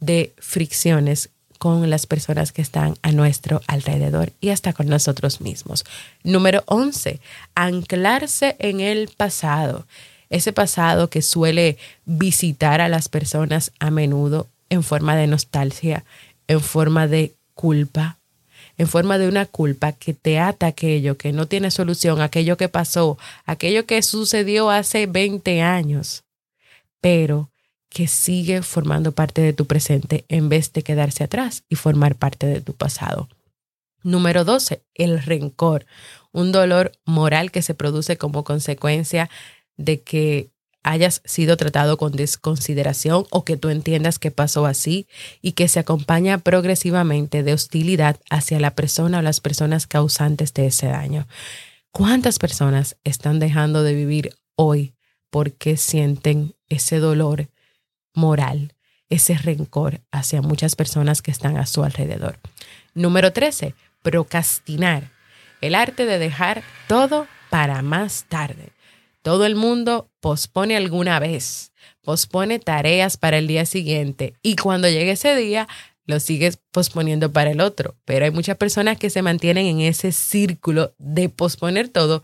de 0.00 0.32
fricciones 0.38 1.30
con 1.58 1.88
las 1.90 2.06
personas 2.06 2.52
que 2.52 2.62
están 2.62 2.94
a 3.02 3.12
nuestro 3.12 3.60
alrededor 3.66 4.32
y 4.40 4.50
hasta 4.50 4.72
con 4.72 4.88
nosotros 4.88 5.40
mismos. 5.40 5.84
Número 6.22 6.62
11, 6.66 7.20
anclarse 7.54 8.56
en 8.58 8.80
el 8.80 9.08
pasado. 9.08 9.86
Ese 10.30 10.52
pasado 10.52 11.10
que 11.10 11.22
suele 11.22 11.76
visitar 12.04 12.80
a 12.80 12.88
las 12.88 13.08
personas 13.08 13.72
a 13.78 13.90
menudo 13.90 14.48
en 14.70 14.82
forma 14.82 15.16
de 15.16 15.26
nostalgia, 15.26 16.04
en 16.48 16.60
forma 16.60 17.06
de 17.06 17.32
culpa, 17.54 18.18
en 18.76 18.88
forma 18.88 19.18
de 19.18 19.28
una 19.28 19.46
culpa 19.46 19.92
que 19.92 20.14
te 20.14 20.38
ata 20.38 20.66
aquello 20.66 21.16
que 21.16 21.32
no 21.32 21.46
tiene 21.46 21.70
solución, 21.70 22.20
aquello 22.20 22.56
que 22.56 22.68
pasó, 22.68 23.18
aquello 23.46 23.86
que 23.86 24.02
sucedió 24.02 24.70
hace 24.70 25.06
20 25.06 25.62
años, 25.62 26.24
pero 27.00 27.50
que 27.94 28.08
sigue 28.08 28.60
formando 28.62 29.12
parte 29.12 29.40
de 29.40 29.52
tu 29.52 29.66
presente 29.66 30.24
en 30.28 30.48
vez 30.48 30.72
de 30.72 30.82
quedarse 30.82 31.22
atrás 31.22 31.62
y 31.68 31.76
formar 31.76 32.16
parte 32.16 32.44
de 32.44 32.60
tu 32.60 32.74
pasado. 32.74 33.28
Número 34.02 34.44
12, 34.44 34.82
el 34.94 35.22
rencor, 35.22 35.86
un 36.32 36.50
dolor 36.50 36.90
moral 37.06 37.52
que 37.52 37.62
se 37.62 37.72
produce 37.72 38.18
como 38.18 38.42
consecuencia 38.42 39.30
de 39.76 40.02
que 40.02 40.50
hayas 40.82 41.22
sido 41.24 41.56
tratado 41.56 41.96
con 41.96 42.12
desconsideración 42.12 43.26
o 43.30 43.44
que 43.44 43.56
tú 43.56 43.70
entiendas 43.70 44.18
que 44.18 44.32
pasó 44.32 44.66
así 44.66 45.06
y 45.40 45.52
que 45.52 45.68
se 45.68 45.78
acompaña 45.78 46.38
progresivamente 46.38 47.44
de 47.44 47.54
hostilidad 47.54 48.18
hacia 48.28 48.58
la 48.58 48.74
persona 48.74 49.20
o 49.20 49.22
las 49.22 49.40
personas 49.40 49.86
causantes 49.86 50.52
de 50.52 50.66
ese 50.66 50.88
daño. 50.88 51.28
¿Cuántas 51.92 52.40
personas 52.40 52.96
están 53.04 53.38
dejando 53.38 53.84
de 53.84 53.94
vivir 53.94 54.34
hoy 54.56 54.94
porque 55.30 55.76
sienten 55.76 56.56
ese 56.68 56.98
dolor 56.98 57.53
moral, 58.14 58.74
ese 59.10 59.36
rencor 59.36 60.00
hacia 60.10 60.40
muchas 60.40 60.76
personas 60.76 61.20
que 61.22 61.30
están 61.30 61.56
a 61.58 61.66
su 61.66 61.84
alrededor? 61.84 62.38
Número 62.94 63.32
13, 63.32 63.74
procrastinar, 64.02 65.10
el 65.60 65.74
arte 65.74 66.06
de 66.06 66.18
dejar 66.18 66.62
todo 66.88 67.26
para 67.50 67.82
más 67.82 68.24
tarde. 68.28 68.70
Todo 69.22 69.46
el 69.46 69.56
mundo 69.56 70.10
pospone 70.20 70.76
alguna 70.76 71.18
vez, 71.18 71.72
pospone 72.02 72.58
tareas 72.58 73.16
para 73.16 73.38
el 73.38 73.46
día 73.46 73.64
siguiente 73.64 74.34
y 74.42 74.56
cuando 74.56 74.88
llegue 74.88 75.12
ese 75.12 75.34
día 75.34 75.66
lo 76.06 76.20
sigues 76.20 76.58
posponiendo 76.70 77.32
para 77.32 77.50
el 77.50 77.60
otro. 77.60 77.96
Pero 78.04 78.26
hay 78.26 78.30
muchas 78.30 78.56
personas 78.56 78.98
que 78.98 79.10
se 79.10 79.22
mantienen 79.22 79.66
en 79.66 79.80
ese 79.80 80.12
círculo 80.12 80.94
de 80.98 81.30
posponer 81.30 81.88
todo 81.88 82.22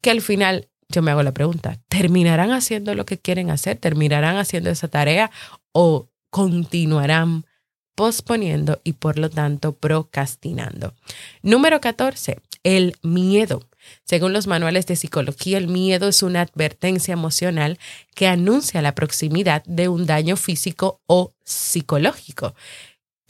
que 0.00 0.10
al 0.10 0.22
final 0.22 0.69
yo 0.90 1.02
me 1.02 1.10
hago 1.10 1.22
la 1.22 1.32
pregunta, 1.32 1.78
¿terminarán 1.88 2.50
haciendo 2.52 2.94
lo 2.94 3.06
que 3.06 3.18
quieren 3.18 3.50
hacer? 3.50 3.78
¿Terminarán 3.78 4.36
haciendo 4.36 4.70
esa 4.70 4.88
tarea 4.88 5.30
o 5.72 6.08
continuarán 6.30 7.46
posponiendo 7.94 8.80
y 8.84 8.94
por 8.94 9.18
lo 9.18 9.30
tanto 9.30 9.72
procrastinando? 9.72 10.94
Número 11.42 11.80
14, 11.80 12.38
el 12.64 12.96
miedo. 13.02 13.66
Según 14.04 14.32
los 14.32 14.46
manuales 14.46 14.86
de 14.86 14.96
psicología, 14.96 15.58
el 15.58 15.68
miedo 15.68 16.08
es 16.08 16.22
una 16.22 16.42
advertencia 16.42 17.12
emocional 17.12 17.78
que 18.14 18.26
anuncia 18.26 18.82
la 18.82 18.94
proximidad 18.94 19.62
de 19.64 19.88
un 19.88 20.06
daño 20.06 20.36
físico 20.36 21.00
o 21.06 21.32
psicológico. 21.44 22.54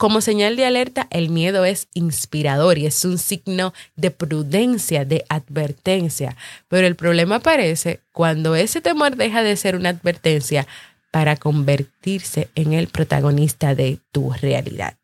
Como 0.01 0.21
señal 0.21 0.55
de 0.55 0.65
alerta, 0.65 1.05
el 1.11 1.29
miedo 1.29 1.63
es 1.63 1.87
inspirador 1.93 2.79
y 2.79 2.87
es 2.87 3.05
un 3.05 3.19
signo 3.19 3.71
de 3.95 4.09
prudencia, 4.09 5.05
de 5.05 5.25
advertencia. 5.29 6.35
Pero 6.69 6.87
el 6.87 6.95
problema 6.95 7.35
aparece 7.35 7.99
cuando 8.11 8.55
ese 8.55 8.81
temor 8.81 9.15
deja 9.15 9.43
de 9.43 9.55
ser 9.55 9.75
una 9.75 9.89
advertencia 9.89 10.65
para 11.11 11.35
convertirse 11.35 12.49
en 12.55 12.73
el 12.73 12.87
protagonista 12.87 13.75
de 13.75 13.99
tu 14.11 14.33
realidad. 14.33 14.97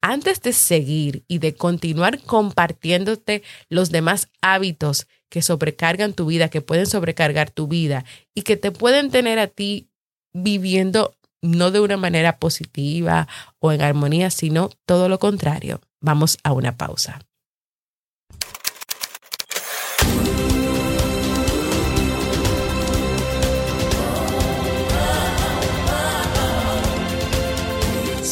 Antes 0.00 0.40
de 0.40 0.54
seguir 0.54 1.24
y 1.28 1.40
de 1.40 1.54
continuar 1.54 2.18
compartiéndote 2.22 3.42
los 3.68 3.90
demás 3.90 4.28
hábitos 4.40 5.08
que 5.28 5.42
sobrecargan 5.42 6.14
tu 6.14 6.24
vida, 6.24 6.48
que 6.48 6.62
pueden 6.62 6.86
sobrecargar 6.86 7.50
tu 7.50 7.68
vida 7.68 8.06
y 8.34 8.40
que 8.40 8.56
te 8.56 8.70
pueden 8.70 9.10
tener 9.10 9.38
a 9.40 9.48
ti 9.48 9.90
viviendo 10.32 11.17
no 11.42 11.70
de 11.70 11.80
una 11.80 11.96
manera 11.96 12.38
positiva 12.38 13.28
o 13.58 13.72
en 13.72 13.82
armonía, 13.82 14.30
sino 14.30 14.70
todo 14.86 15.08
lo 15.08 15.18
contrario. 15.18 15.80
Vamos 16.00 16.38
a 16.42 16.52
una 16.52 16.76
pausa. 16.76 17.20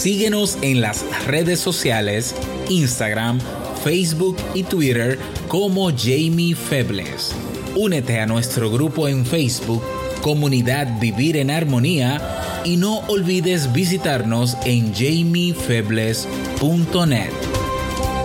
Síguenos 0.06 0.56
en 0.62 0.82
las 0.82 1.04
redes 1.26 1.58
sociales, 1.58 2.36
Instagram, 2.68 3.40
Facebook 3.82 4.36
y 4.54 4.62
Twitter 4.62 5.18
como 5.48 5.90
Jamie 5.90 6.54
Febles. 6.54 7.34
Únete 7.75 8.20
a 8.20 8.26
nuestro 8.26 8.70
grupo 8.70 9.08
en 9.08 9.26
Facebook, 9.26 9.82
Comunidad 10.26 10.99
Vivir 10.99 11.37
en 11.37 11.52
Armonía, 11.52 12.61
y 12.64 12.78
no 12.78 12.99
olvides 13.06 13.73
visitarnos 13.73 14.56
en 14.64 14.92
jamiefebles.net. 14.92 17.30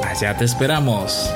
Allá 0.03 0.35
te 0.35 0.45
esperamos. 0.45 1.29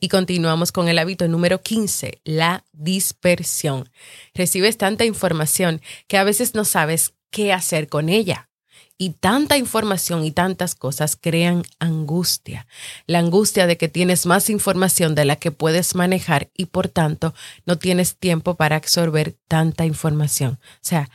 Y 0.00 0.08
continuamos 0.08 0.72
con 0.72 0.88
el 0.88 0.98
hábito 0.98 1.28
número 1.28 1.62
15, 1.62 2.22
la 2.24 2.64
dispersión. 2.72 3.88
Recibes 4.34 4.78
tanta 4.78 5.04
información 5.04 5.80
que 6.08 6.18
a 6.18 6.24
veces 6.24 6.56
no 6.56 6.64
sabes 6.64 7.14
qué 7.30 7.52
hacer 7.52 7.88
con 7.88 8.08
ella. 8.08 8.48
Y 8.96 9.10
tanta 9.10 9.56
información 9.56 10.24
y 10.24 10.30
tantas 10.30 10.74
cosas 10.74 11.18
crean 11.20 11.64
angustia. 11.80 12.66
La 13.06 13.18
angustia 13.18 13.66
de 13.66 13.76
que 13.76 13.88
tienes 13.88 14.24
más 14.24 14.48
información 14.50 15.14
de 15.14 15.24
la 15.24 15.36
que 15.36 15.50
puedes 15.50 15.94
manejar 15.94 16.50
y 16.56 16.66
por 16.66 16.88
tanto 16.88 17.34
no 17.66 17.76
tienes 17.76 18.16
tiempo 18.16 18.54
para 18.54 18.76
absorber 18.76 19.36
tanta 19.48 19.84
información. 19.84 20.60
O 20.62 20.78
sea, 20.80 21.10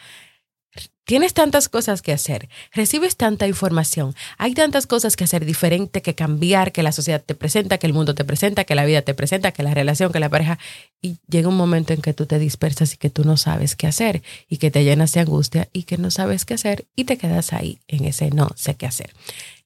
Tienes 1.10 1.34
tantas 1.34 1.70
cosas 1.70 2.04
que 2.04 2.14
hacer, 2.14 2.50
recibes 2.72 3.18
tanta 3.18 3.48
información, 3.48 4.14
hay 4.38 4.54
tantas 4.54 4.86
cosas 4.86 5.16
que 5.16 5.24
hacer 5.24 5.44
diferente, 5.44 6.04
que 6.04 6.14
cambiar, 6.14 6.72
que 6.72 6.84
la 6.84 6.92
sociedad 6.92 7.20
te 7.20 7.34
presenta, 7.34 7.80
que 7.80 7.88
el 7.88 7.94
mundo 7.94 8.14
te 8.14 8.24
presenta, 8.24 8.64
que 8.64 8.76
la 8.76 8.86
vida 8.86 9.02
te 9.02 9.16
presenta, 9.16 9.52
que 9.52 9.64
la 9.64 9.74
relación, 9.74 10.12
que 10.12 10.20
la 10.20 10.30
pareja, 10.30 10.60
y 11.02 11.18
llega 11.28 11.48
un 11.48 11.58
momento 11.58 11.94
en 11.94 12.04
que 12.04 12.14
tú 12.14 12.28
te 12.28 12.38
dispersas 12.38 12.94
y 12.94 12.98
que 12.98 13.10
tú 13.10 13.24
no 13.24 13.38
sabes 13.38 13.76
qué 13.76 13.88
hacer 13.88 14.22
y 14.48 14.58
que 14.58 14.70
te 14.70 14.84
llenas 14.84 15.12
de 15.14 15.22
angustia 15.22 15.68
y 15.74 15.82
que 15.82 15.98
no 15.98 16.12
sabes 16.12 16.46
qué 16.46 16.54
hacer 16.54 16.86
y 16.96 17.06
te 17.06 17.18
quedas 17.18 17.54
ahí 17.54 17.80
en 17.88 18.06
ese 18.06 18.30
no 18.30 18.50
sé 18.56 18.76
qué 18.76 18.86
hacer. 18.86 19.10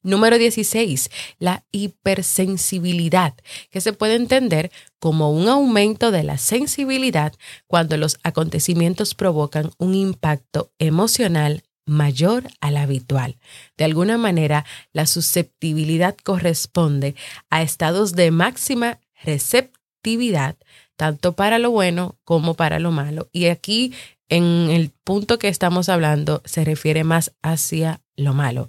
Número 0.04 0.36
16, 0.36 1.10
la 1.38 1.64
hipersensibilidad, 1.72 3.34
que 3.70 3.80
se 3.80 3.94
puede 3.94 4.16
entender 4.16 4.70
como 4.98 5.32
un 5.32 5.48
aumento 5.48 6.10
de 6.10 6.22
la 6.22 6.36
sensibilidad 6.36 7.32
cuando 7.66 7.96
los 7.96 8.18
acontecimientos 8.22 9.14
provocan 9.14 9.70
un 9.78 9.94
impacto 9.94 10.70
emocional 10.78 11.62
mayor 11.86 12.44
al 12.60 12.76
habitual. 12.76 13.38
De 13.78 13.84
alguna 13.84 14.18
manera, 14.18 14.66
la 14.92 15.06
susceptibilidad 15.06 16.14
corresponde 16.22 17.14
a 17.48 17.62
estados 17.62 18.12
de 18.12 18.30
máxima 18.30 19.00
receptividad, 19.22 20.56
tanto 20.96 21.32
para 21.32 21.58
lo 21.58 21.70
bueno 21.70 22.18
como 22.24 22.52
para 22.54 22.78
lo 22.78 22.90
malo. 22.90 23.30
Y 23.32 23.46
aquí, 23.46 23.94
en 24.28 24.68
el 24.70 24.90
punto 25.02 25.38
que 25.38 25.48
estamos 25.48 25.88
hablando, 25.88 26.42
se 26.44 26.62
refiere 26.62 27.04
más 27.04 27.32
hacia 27.42 28.02
lo 28.16 28.34
malo. 28.34 28.68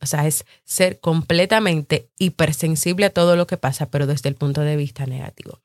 O 0.00 0.06
sea, 0.06 0.26
es 0.26 0.44
ser 0.64 1.00
completamente 1.00 2.08
hipersensible 2.18 3.06
a 3.06 3.10
todo 3.10 3.36
lo 3.36 3.46
que 3.46 3.56
pasa, 3.56 3.90
pero 3.90 4.06
desde 4.06 4.28
el 4.28 4.34
punto 4.34 4.62
de 4.62 4.76
vista 4.76 5.06
negativo. 5.06 5.60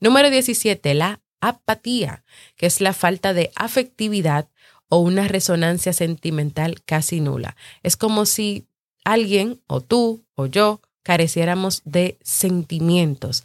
Número 0.00 0.30
17, 0.30 0.94
la 0.94 1.20
apatía, 1.40 2.24
que 2.56 2.66
es 2.66 2.80
la 2.80 2.92
falta 2.92 3.32
de 3.32 3.50
afectividad 3.54 4.48
o 4.88 4.98
una 4.98 5.28
resonancia 5.28 5.92
sentimental 5.92 6.82
casi 6.84 7.20
nula. 7.20 7.56
Es 7.82 7.96
como 7.96 8.26
si 8.26 8.66
alguien, 9.04 9.60
o 9.66 9.80
tú, 9.80 10.22
o 10.34 10.46
yo, 10.46 10.80
careciéramos 11.02 11.82
de 11.84 12.18
sentimientos, 12.22 13.44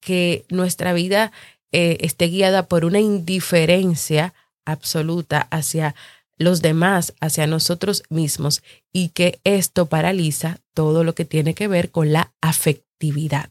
que 0.00 0.44
nuestra 0.48 0.92
vida 0.92 1.32
eh, 1.72 1.98
esté 2.00 2.26
guiada 2.26 2.66
por 2.66 2.84
una 2.84 3.00
indiferencia 3.00 4.34
absoluta 4.64 5.48
hacia 5.50 5.94
los 6.38 6.62
demás 6.62 7.14
hacia 7.20 7.46
nosotros 7.46 8.02
mismos 8.08 8.62
y 8.92 9.10
que 9.10 9.40
esto 9.44 9.86
paraliza 9.86 10.60
todo 10.72 11.04
lo 11.04 11.14
que 11.14 11.24
tiene 11.24 11.54
que 11.54 11.68
ver 11.68 11.90
con 11.90 12.12
la 12.12 12.32
afectividad. 12.40 13.50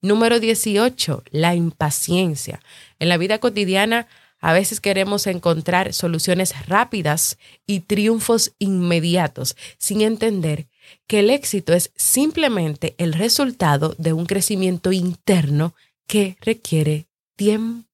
Número 0.00 0.40
18, 0.40 1.24
la 1.30 1.54
impaciencia. 1.54 2.60
En 2.98 3.08
la 3.08 3.16
vida 3.16 3.38
cotidiana 3.38 4.06
a 4.38 4.52
veces 4.52 4.80
queremos 4.80 5.26
encontrar 5.26 5.92
soluciones 5.92 6.66
rápidas 6.66 7.38
y 7.66 7.80
triunfos 7.80 8.52
inmediatos 8.58 9.56
sin 9.78 10.02
entender 10.02 10.68
que 11.06 11.20
el 11.20 11.30
éxito 11.30 11.72
es 11.72 11.90
simplemente 11.96 12.94
el 12.98 13.12
resultado 13.14 13.94
de 13.98 14.12
un 14.12 14.26
crecimiento 14.26 14.92
interno 14.92 15.74
que 16.06 16.36
requiere 16.40 17.08
tiempo. 17.34 17.86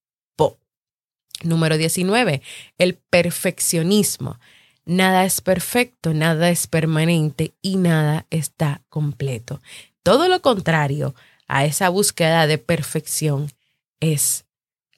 Número 1.42 1.76
19, 1.76 2.42
el 2.78 2.94
perfeccionismo. 2.94 4.38
Nada 4.84 5.24
es 5.24 5.40
perfecto, 5.40 6.12
nada 6.12 6.50
es 6.50 6.66
permanente 6.66 7.52
y 7.62 7.76
nada 7.76 8.26
está 8.30 8.82
completo. 8.88 9.60
Todo 10.02 10.28
lo 10.28 10.42
contrario 10.42 11.14
a 11.46 11.64
esa 11.64 11.88
búsqueda 11.88 12.46
de 12.46 12.58
perfección 12.58 13.52
es 14.00 14.44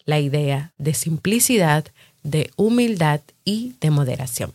la 0.07 0.21
idea 0.21 0.73
de 0.79 0.95
simplicidad, 0.95 1.87
de 2.23 2.51
humildad 2.57 3.21
y 3.45 3.75
de 3.81 3.91
moderación. 3.91 4.53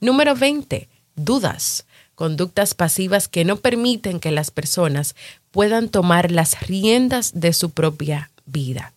Número 0.00 0.34
20, 0.34 0.88
dudas, 1.16 1.86
conductas 2.14 2.74
pasivas 2.74 3.28
que 3.28 3.44
no 3.44 3.56
permiten 3.56 4.20
que 4.20 4.30
las 4.30 4.50
personas 4.50 5.14
puedan 5.50 5.88
tomar 5.88 6.30
las 6.30 6.66
riendas 6.66 7.32
de 7.40 7.52
su 7.52 7.70
propia 7.70 8.30
vida. 8.44 8.92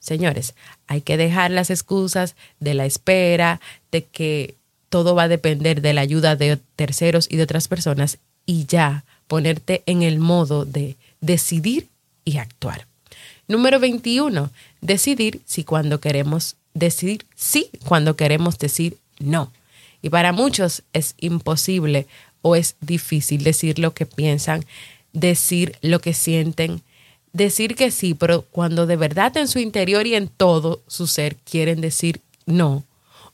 Señores, 0.00 0.54
hay 0.86 1.02
que 1.02 1.16
dejar 1.16 1.50
las 1.50 1.70
excusas 1.70 2.34
de 2.58 2.74
la 2.74 2.86
espera, 2.86 3.60
de 3.92 4.04
que 4.04 4.56
todo 4.88 5.14
va 5.14 5.24
a 5.24 5.28
depender 5.28 5.82
de 5.82 5.94
la 5.94 6.00
ayuda 6.00 6.34
de 6.36 6.58
terceros 6.74 7.28
y 7.30 7.36
de 7.36 7.44
otras 7.44 7.68
personas 7.68 8.18
y 8.44 8.66
ya 8.66 9.04
ponerte 9.28 9.82
en 9.86 10.02
el 10.02 10.18
modo 10.18 10.64
de 10.64 10.96
decidir 11.20 11.88
y 12.24 12.38
actuar. 12.38 12.86
Número 13.46 13.78
21, 13.78 14.50
decidir 14.80 15.40
si 15.44 15.64
cuando 15.64 16.00
queremos 16.00 16.56
decidir 16.74 17.26
sí, 17.34 17.70
cuando 17.84 18.16
queremos 18.16 18.58
decir 18.58 18.96
no. 19.18 19.52
Y 20.02 20.10
para 20.10 20.32
muchos 20.32 20.82
es 20.92 21.14
imposible 21.18 22.06
o 22.42 22.56
es 22.56 22.76
difícil 22.80 23.44
decir 23.44 23.78
lo 23.78 23.92
que 23.92 24.06
piensan, 24.06 24.64
decir 25.12 25.76
lo 25.82 26.00
que 26.00 26.14
sienten, 26.14 26.82
decir 27.32 27.76
que 27.76 27.90
sí, 27.90 28.14
pero 28.14 28.42
cuando 28.42 28.86
de 28.86 28.96
verdad 28.96 29.36
en 29.36 29.48
su 29.48 29.58
interior 29.58 30.06
y 30.06 30.14
en 30.14 30.28
todo 30.28 30.82
su 30.86 31.06
ser 31.06 31.36
quieren 31.36 31.80
decir 31.80 32.20
no 32.46 32.84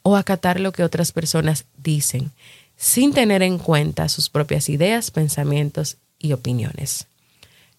o 0.03 0.17
acatar 0.17 0.61
lo 0.61 0.73
que 0.73 0.85
otras 0.85 1.13
personas 1.13 1.65
dicen, 1.77 2.31
sin 2.77 3.13
tener 3.13 3.43
en 3.43 3.59
cuenta 3.59 4.09
sus 4.09 4.29
propias 4.29 4.69
ideas, 4.69 5.11
pensamientos 5.11 5.97
y 6.19 6.33
opiniones. 6.33 7.07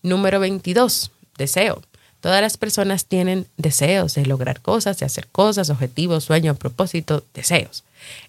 Número 0.02 0.40
22. 0.40 1.12
Deseo. 1.38 1.82
Todas 2.20 2.42
las 2.42 2.58
personas 2.58 3.06
tienen 3.06 3.46
deseos 3.58 4.16
de 4.16 4.26
lograr 4.26 4.62
cosas, 4.62 4.98
de 4.98 5.06
hacer 5.06 5.28
cosas, 5.28 5.70
objetivos, 5.70 6.24
sueños, 6.24 6.58
propósitos, 6.58 7.24
deseos. 7.34 7.84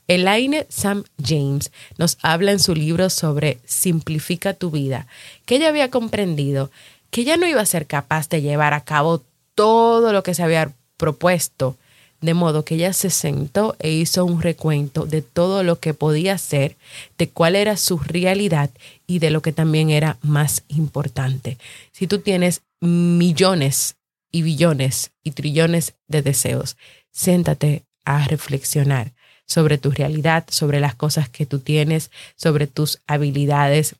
Elaine 0.06 0.66
Sam 0.68 1.04
James 1.22 1.72
nos 1.96 2.18
habla 2.22 2.52
en 2.52 2.58
su 2.58 2.74
libro 2.74 3.08
sobre 3.10 3.58
Simplifica 3.64 4.54
tu 4.54 4.70
vida, 4.70 5.06
que 5.46 5.56
ella 5.56 5.68
había 5.68 5.90
comprendido 5.90 6.70
que 7.10 7.22
ella 7.22 7.36
no 7.36 7.46
iba 7.46 7.60
a 7.60 7.66
ser 7.66 7.86
capaz 7.86 8.28
de 8.28 8.42
llevar 8.42 8.74
a 8.74 8.82
cabo 8.82 9.22
todo 9.54 10.12
lo 10.12 10.22
que 10.22 10.34
se 10.34 10.42
había 10.42 10.72
propuesto, 10.96 11.76
de 12.20 12.34
modo 12.34 12.64
que 12.64 12.74
ella 12.74 12.92
se 12.92 13.10
sentó 13.10 13.76
e 13.78 13.90
hizo 13.90 14.24
un 14.24 14.42
recuento 14.42 15.06
de 15.06 15.22
todo 15.22 15.62
lo 15.62 15.78
que 15.78 15.94
podía 15.94 16.34
hacer, 16.34 16.76
de 17.16 17.28
cuál 17.28 17.54
era 17.56 17.76
su 17.76 17.98
realidad 17.98 18.70
y 19.06 19.20
de 19.20 19.30
lo 19.30 19.40
que 19.40 19.52
también 19.52 19.90
era 19.90 20.18
más 20.22 20.64
importante. 20.68 21.58
Si 21.92 22.06
tú 22.06 22.18
tienes 22.18 22.62
millones 22.80 23.96
y 24.32 24.42
billones 24.42 25.12
y 25.22 25.30
trillones 25.30 25.94
de 26.08 26.22
deseos, 26.22 26.76
siéntate 27.12 27.84
a 28.04 28.26
reflexionar 28.26 29.12
sobre 29.46 29.78
tu 29.78 29.90
realidad, 29.90 30.44
sobre 30.50 30.80
las 30.80 30.94
cosas 30.94 31.28
que 31.28 31.46
tú 31.46 31.60
tienes, 31.60 32.10
sobre 32.36 32.66
tus 32.66 33.00
habilidades, 33.06 33.96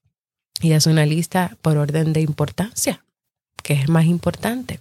y 0.61 0.73
haz 0.73 0.87
una 0.87 1.07
lista 1.07 1.57
por 1.63 1.77
orden 1.77 2.13
de 2.13 2.21
importancia, 2.21 3.05
que 3.63 3.75
es 3.75 3.89
más 3.89 4.07
importante. 4.07 4.81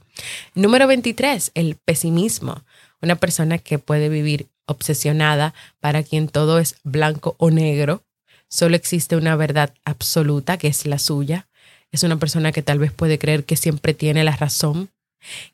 Número 0.55 0.87
23, 0.87 1.51
el 1.53 1.75
pesimismo. 1.75 2.63
Una 3.01 3.15
persona 3.15 3.57
que 3.57 3.79
puede 3.79 4.09
vivir 4.09 4.47
obsesionada, 4.65 5.53
para 5.79 6.03
quien 6.03 6.27
todo 6.27 6.59
es 6.59 6.75
blanco 6.83 7.35
o 7.39 7.51
negro, 7.51 8.03
solo 8.49 8.75
existe 8.75 9.15
una 9.15 9.35
verdad 9.35 9.73
absoluta 9.85 10.57
que 10.57 10.67
es 10.67 10.85
la 10.85 10.99
suya. 10.99 11.47
Es 11.91 12.03
una 12.03 12.17
persona 12.17 12.51
que 12.51 12.61
tal 12.61 12.79
vez 12.79 12.91
puede 12.91 13.17
creer 13.17 13.45
que 13.45 13.55
siempre 13.55 13.93
tiene 13.93 14.23
la 14.23 14.35
razón, 14.35 14.89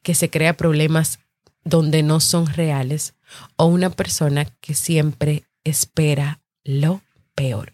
que 0.02 0.16
se 0.16 0.30
crea 0.30 0.54
problemas 0.54 1.20
donde 1.64 2.04
no 2.04 2.20
son 2.20 2.48
reales, 2.48 3.14
o 3.56 3.66
una 3.66 3.90
persona 3.90 4.46
que 4.60 4.74
siempre 4.74 5.44
espera 5.64 6.42
lo 6.64 7.02
peor. 7.36 7.74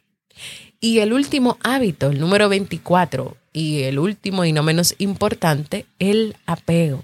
Y 0.82 1.00
el 1.00 1.12
último 1.12 1.58
hábito, 1.62 2.10
el 2.10 2.20
número 2.20 2.48
24, 2.48 3.36
y 3.52 3.84
el 3.84 4.00
último 4.00 4.46
y 4.46 4.54
no 4.54 4.64
menos 4.64 4.96
importante, 4.98 5.86
el 6.00 6.38
apego. 6.46 7.04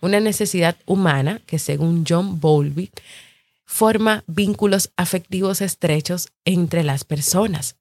Una 0.00 0.20
necesidad 0.20 0.76
humana 0.86 1.40
que 1.46 1.58
según 1.58 2.04
John 2.08 2.40
Bowlby 2.40 2.90
forma 3.66 4.24
vínculos 4.26 4.90
afectivos 4.96 5.60
estrechos 5.60 6.30
entre 6.44 6.82
las 6.82 7.04
personas. 7.04 7.76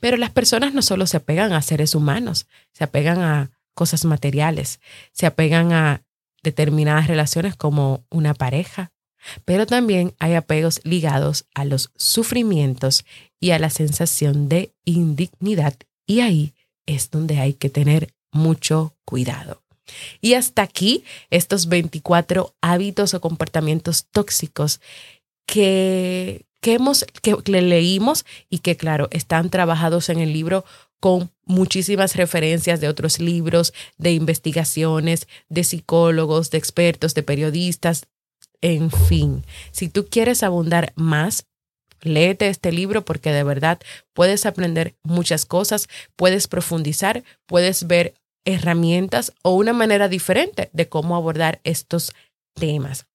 Pero 0.00 0.16
las 0.16 0.30
personas 0.30 0.72
no 0.72 0.82
solo 0.82 1.06
se 1.06 1.16
apegan 1.16 1.52
a 1.52 1.62
seres 1.62 1.94
humanos, 1.94 2.46
se 2.72 2.84
apegan 2.84 3.20
a 3.20 3.50
cosas 3.74 4.04
materiales, 4.04 4.80
se 5.12 5.26
apegan 5.26 5.72
a 5.72 6.02
determinadas 6.42 7.08
relaciones 7.08 7.56
como 7.56 8.04
una 8.10 8.34
pareja, 8.34 8.92
pero 9.44 9.66
también 9.66 10.14
hay 10.18 10.34
apegos 10.34 10.80
ligados 10.84 11.46
a 11.54 11.64
los 11.64 11.90
sufrimientos 11.96 13.04
y 13.40 13.50
a 13.50 13.58
la 13.58 13.70
sensación 13.70 14.48
de 14.48 14.72
indignidad 14.84 15.74
y 16.06 16.20
ahí 16.20 16.54
es 16.86 17.10
donde 17.10 17.38
hay 17.38 17.54
que 17.54 17.70
tener 17.70 18.14
mucho 18.32 18.94
cuidado. 19.04 19.62
Y 20.20 20.34
hasta 20.34 20.62
aquí 20.62 21.04
estos 21.30 21.68
24 21.68 22.54
hábitos 22.60 23.14
o 23.14 23.20
comportamientos 23.20 24.06
tóxicos 24.10 24.80
que, 25.46 26.46
que, 26.60 26.74
hemos, 26.74 27.04
que, 27.22 27.36
leímos 27.46 28.24
y 28.48 28.58
que, 28.58 28.76
claro, 28.76 29.08
están 29.10 29.50
trabajados 29.50 30.08
en 30.08 30.20
el 30.20 30.32
libro 30.32 30.64
con 31.00 31.30
muchísimas 31.44 32.16
referencias 32.16 32.80
de 32.80 32.88
otros 32.88 33.18
libros, 33.18 33.74
de 33.98 34.12
investigaciones, 34.12 35.28
de 35.50 35.64
psicólogos, 35.64 36.50
de 36.50 36.56
expertos, 36.56 37.14
de 37.14 37.22
periodistas, 37.22 38.06
en 38.64 38.90
fin. 38.90 39.44
Si 39.72 39.88
tú 39.88 40.06
quieres 40.08 40.42
abundar 40.42 40.94
más, 40.96 41.44
léete 42.00 42.48
este 42.48 42.72
libro 42.72 43.04
porque 43.04 43.30
de 43.30 43.44
verdad 43.44 43.78
puedes 44.14 44.46
aprender 44.46 44.94
muchas 45.02 45.44
cosas, 45.44 45.86
puedes 46.16 46.48
profundizar, 46.48 47.24
puedes 47.44 47.86
ver 47.86 48.14
herramientas 48.46 49.34
o 49.42 49.54
una 49.54 49.74
manera 49.74 50.08
diferente 50.08 50.70
de 50.72 50.88
cómo 50.88 51.14
abordar 51.14 51.60
estos 51.64 52.14
temas. 52.54 53.06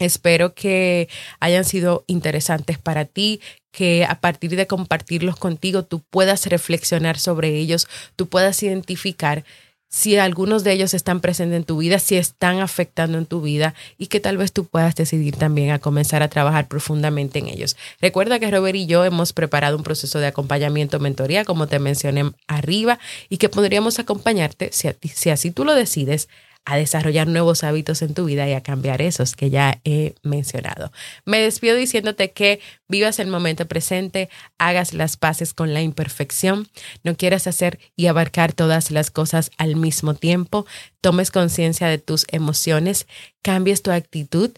Espero 0.00 0.54
que 0.54 1.08
hayan 1.38 1.64
sido 1.64 2.04
interesantes 2.08 2.78
para 2.78 3.04
ti, 3.04 3.40
que 3.70 4.04
a 4.04 4.20
partir 4.20 4.56
de 4.56 4.66
compartirlos 4.66 5.36
contigo 5.36 5.84
tú 5.84 6.02
puedas 6.10 6.46
reflexionar 6.46 7.20
sobre 7.20 7.56
ellos, 7.56 7.86
tú 8.16 8.28
puedas 8.28 8.60
identificar 8.64 9.44
si 9.88 10.16
algunos 10.18 10.64
de 10.64 10.72
ellos 10.72 10.92
están 10.92 11.20
presentes 11.20 11.56
en 11.56 11.64
tu 11.64 11.78
vida, 11.78 11.98
si 11.98 12.16
están 12.16 12.60
afectando 12.60 13.16
en 13.18 13.26
tu 13.26 13.40
vida 13.40 13.74
y 13.96 14.08
que 14.08 14.20
tal 14.20 14.36
vez 14.36 14.52
tú 14.52 14.66
puedas 14.66 14.94
decidir 14.94 15.36
también 15.36 15.70
a 15.70 15.78
comenzar 15.78 16.22
a 16.22 16.28
trabajar 16.28 16.68
profundamente 16.68 17.38
en 17.38 17.48
ellos. 17.48 17.76
Recuerda 18.00 18.38
que 18.38 18.50
Robert 18.50 18.76
y 18.76 18.86
yo 18.86 19.04
hemos 19.04 19.32
preparado 19.32 19.76
un 19.76 19.82
proceso 19.82 20.18
de 20.18 20.26
acompañamiento, 20.26 21.00
mentoría, 21.00 21.44
como 21.44 21.66
te 21.66 21.78
mencioné 21.78 22.32
arriba, 22.46 22.98
y 23.28 23.38
que 23.38 23.48
podríamos 23.48 23.98
acompañarte, 23.98 24.70
si, 24.72 25.30
así 25.30 25.50
tú 25.50 25.64
lo 25.64 25.74
decides, 25.74 26.28
a 26.68 26.76
desarrollar 26.76 27.26
nuevos 27.28 27.64
hábitos 27.64 28.02
en 28.02 28.12
tu 28.12 28.26
vida 28.26 28.46
y 28.46 28.52
a 28.52 28.62
cambiar 28.62 29.00
esos 29.00 29.34
que 29.34 29.48
ya 29.48 29.80
he 29.84 30.14
mencionado. 30.22 30.92
Me 31.24 31.38
despido 31.38 31.74
diciéndote 31.74 32.32
que 32.32 32.60
vivas 32.88 33.18
el 33.20 33.28
momento 33.28 33.66
presente, 33.66 34.28
hagas 34.58 34.92
las 34.92 35.16
paces 35.16 35.54
con 35.54 35.72
la 35.72 35.80
imperfección, 35.80 36.68
no 37.04 37.16
quieras 37.16 37.46
hacer 37.46 37.78
y 37.96 38.06
abarcar 38.06 38.52
todas 38.52 38.90
las 38.90 39.10
cosas 39.10 39.50
al 39.56 39.76
mismo 39.76 40.12
tiempo, 40.12 40.66
tomes 41.00 41.30
conciencia 41.30 41.88
de 41.88 41.96
tus 41.96 42.26
emociones, 42.32 43.06
cambies 43.40 43.82
tu 43.82 43.90
actitud 43.90 44.50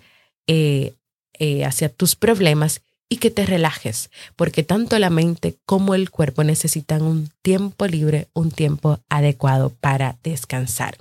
eh, 0.48 0.94
eh, 1.38 1.64
hacia 1.64 1.90
tus 1.90 2.16
problemas 2.16 2.82
y 3.12 3.16
que 3.16 3.32
te 3.32 3.44
relajes, 3.44 4.08
porque 4.36 4.62
tanto 4.62 4.96
la 5.00 5.10
mente 5.10 5.56
como 5.66 5.96
el 5.96 6.10
cuerpo 6.10 6.44
necesitan 6.44 7.02
un 7.02 7.28
tiempo 7.42 7.88
libre, 7.88 8.28
un 8.34 8.52
tiempo 8.52 9.00
adecuado 9.08 9.70
para 9.80 10.16
descansar. 10.22 10.96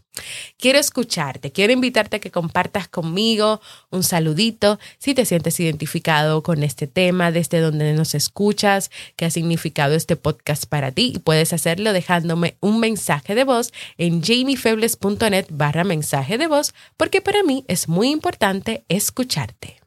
Quiero 0.58 0.80
escucharte, 0.80 1.52
quiero 1.52 1.72
invitarte 1.72 2.18
a 2.18 2.20
que 2.20 2.32
compartas 2.32 2.88
conmigo 2.88 3.62
un 3.92 4.02
saludito 4.02 4.80
si 4.98 5.14
te 5.14 5.24
sientes 5.24 5.60
identificado 5.60 6.42
con 6.42 6.64
este 6.64 6.88
tema, 6.88 7.32
desde 7.32 7.60
donde 7.60 7.94
nos 7.94 8.16
escuchas, 8.16 8.90
qué 9.16 9.26
ha 9.26 9.30
significado 9.30 9.94
este 9.94 10.16
podcast 10.16 10.66
para 10.66 10.92
ti 10.92 11.14
y 11.16 11.20
puedes 11.20 11.54
hacerlo 11.54 11.94
dejándome 11.94 12.58
un 12.60 12.80
mensaje 12.80 13.36
de 13.36 13.44
voz 13.44 13.72
en 14.00 14.24
jamiefebles.net 14.24 15.46
barra 15.52 15.84
mensaje 15.84 16.40
de 16.40 16.48
voz 16.48 16.74
porque 16.98 17.22
para 17.22 17.44
mí 17.44 17.64
es 17.68 17.88
muy 17.88 18.10
importante 18.10 18.84
escucharte. 18.90 19.79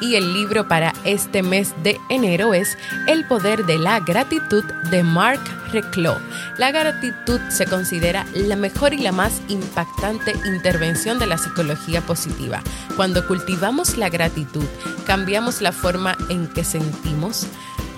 Y 0.00 0.16
el 0.16 0.32
libro 0.34 0.68
para 0.68 0.92
este 1.04 1.42
mes 1.42 1.74
de 1.82 2.00
enero 2.08 2.54
es 2.54 2.76
El 3.06 3.26
poder 3.26 3.66
de 3.66 3.78
la 3.78 4.00
gratitud 4.00 4.64
de 4.90 5.02
Mark 5.02 5.40
Reclos. 5.72 6.20
La 6.58 6.70
gratitud 6.70 7.40
se 7.50 7.66
considera 7.66 8.26
la 8.34 8.56
mejor 8.56 8.94
y 8.94 8.98
la 8.98 9.12
más 9.12 9.42
impactante 9.48 10.34
intervención 10.46 11.18
de 11.18 11.26
la 11.26 11.38
psicología 11.38 12.00
positiva. 12.00 12.62
Cuando 12.96 13.26
cultivamos 13.26 13.96
la 13.96 14.08
gratitud, 14.08 14.66
cambiamos 15.06 15.60
la 15.60 15.72
forma 15.72 16.16
en 16.28 16.46
que 16.48 16.64
sentimos, 16.64 17.46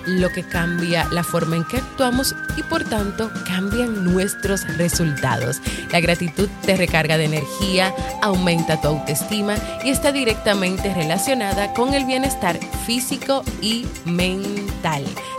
lo 0.07 0.29
que 0.29 0.43
cambia 0.43 1.07
la 1.11 1.23
forma 1.23 1.57
en 1.57 1.63
que 1.65 1.77
actuamos 1.77 2.35
y 2.55 2.63
por 2.63 2.83
tanto 2.83 3.31
cambian 3.45 4.03
nuestros 4.03 4.65
resultados. 4.77 5.61
La 5.91 5.99
gratitud 5.99 6.49
te 6.65 6.77
recarga 6.77 7.17
de 7.17 7.25
energía, 7.25 7.93
aumenta 8.21 8.81
tu 8.81 8.87
autoestima 8.87 9.55
y 9.83 9.89
está 9.89 10.11
directamente 10.11 10.93
relacionada 10.93 11.73
con 11.73 11.93
el 11.93 12.05
bienestar 12.05 12.59
físico 12.85 13.43
y 13.61 13.85
mental. 14.05 14.66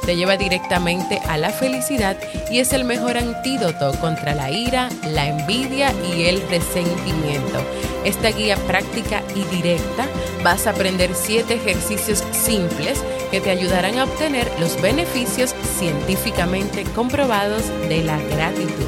Te 0.05 0.17
lleva 0.17 0.37
directamente 0.37 1.21
a 1.29 1.37
la 1.37 1.51
felicidad 1.51 2.17
y 2.51 2.59
es 2.59 2.73
el 2.73 2.85
mejor 2.85 3.17
antídoto 3.17 3.93
contra 4.01 4.35
la 4.35 4.51
ira, 4.51 4.89
la 5.05 5.29
envidia 5.29 5.93
y 6.13 6.25
el 6.25 6.41
resentimiento. 6.49 7.63
Esta 8.05 8.31
guía 8.31 8.57
práctica 8.57 9.23
y 9.35 9.45
directa 9.57 10.07
vas 10.43 10.67
a 10.67 10.71
aprender 10.71 11.11
siete 11.15 11.55
ejercicios 11.55 12.25
simples 12.33 13.03
que 13.31 13.41
te 13.41 13.51
ayudarán 13.51 13.99
a 13.99 14.05
obtener 14.05 14.51
los 14.59 14.81
beneficios 14.81 15.55
científicamente 15.79 16.85
comprobados 16.95 17.63
de 17.89 18.03
la 18.03 18.19
gratitud. 18.19 18.87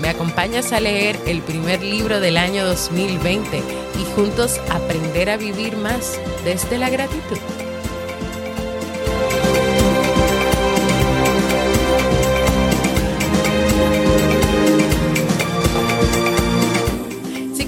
Me 0.00 0.08
acompañas 0.08 0.72
a 0.72 0.80
leer 0.80 1.18
el 1.26 1.40
primer 1.40 1.82
libro 1.82 2.20
del 2.20 2.36
año 2.36 2.64
2020 2.64 3.58
y 3.58 4.14
juntos 4.14 4.60
aprender 4.70 5.30
a 5.30 5.36
vivir 5.36 5.76
más 5.76 6.20
desde 6.44 6.78
la 6.78 6.88
gratitud. 6.90 7.38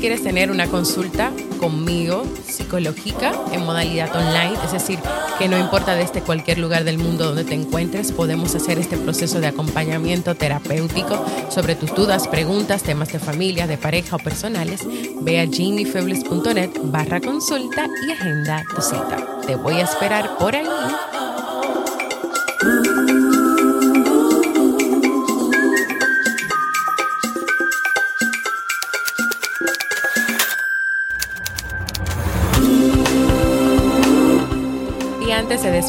Quieres 0.01 0.23
tener 0.23 0.51
una 0.51 0.67
consulta 0.67 1.31
conmigo 1.59 2.25
psicológica 2.47 3.35
en 3.53 3.65
modalidad 3.67 4.15
online, 4.17 4.55
es 4.65 4.73
decir, 4.73 4.99
que 5.39 5.47
no 5.47 5.59
importa 5.59 5.95
desde 5.95 6.23
cualquier 6.23 6.59
lugar 6.59 6.85
del 6.85 6.97
mundo 6.97 7.27
donde 7.27 7.45
te 7.45 7.55
encuentres, 7.55 8.11
podemos 8.11 8.55
hacer 8.55 8.79
este 8.79 8.97
proceso 8.97 9.41
de 9.41 9.49
acompañamiento 9.49 10.35
terapéutico 10.35 11.23
sobre 11.51 11.75
tus 11.75 11.95
dudas, 11.95 12.29
preguntas, 12.29 12.83
temas 12.83 13.13
de 13.13 13.19
familia, 13.19 13.67
de 13.67 13.77
pareja 13.77 14.17
o 14.17 14.19
personales, 14.19 14.81
ve 15.21 15.39
a 15.39 15.47
jamiefebles.net 15.47 16.71
barra 16.85 17.21
consulta 17.21 17.87
y 18.07 18.13
agenda 18.13 18.65
tu 18.75 18.81
cita. 18.81 19.41
Te 19.47 19.55
voy 19.55 19.75
a 19.75 19.85
esperar 19.85 20.39
por 20.39 20.57
ahí. 20.57 21.20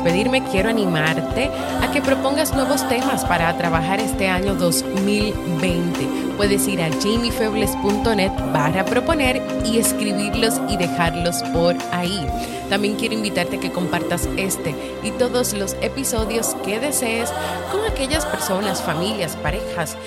Despedirme, 0.02 0.44
quiero 0.50 0.70
animarte 0.70 1.52
a 1.80 1.92
que 1.92 2.02
propongas 2.02 2.56
nuevos 2.56 2.88
temas 2.90 3.24
para 3.24 3.56
trabajar 3.56 4.00
este 4.00 4.28
año 4.28 4.56
2020. 4.56 6.34
Puedes 6.38 6.68
ir 6.68 6.82
a 6.82 6.90
jamiefebles.net 6.90 8.32
para 8.52 8.84
proponer 8.84 9.44
y 9.64 9.78
escribirlos 9.78 10.60
y 10.68 10.78
dejarlos 10.78 11.44
por 11.54 11.76
ahí. 11.92 12.28
También 12.68 12.96
quiero 12.96 13.14
invitarte 13.14 13.58
a 13.58 13.60
que 13.60 13.72
compartas 13.72 14.28
este 14.38 14.74
y 15.04 15.12
todos 15.12 15.54
los 15.54 15.76
episodios 15.82 16.56
que 16.66 16.80
desees 16.80 17.32
con 17.72 17.82
aquellas 17.86 18.26
personas, 18.26 18.82
familias, 18.82 19.36
parejas 19.36 19.98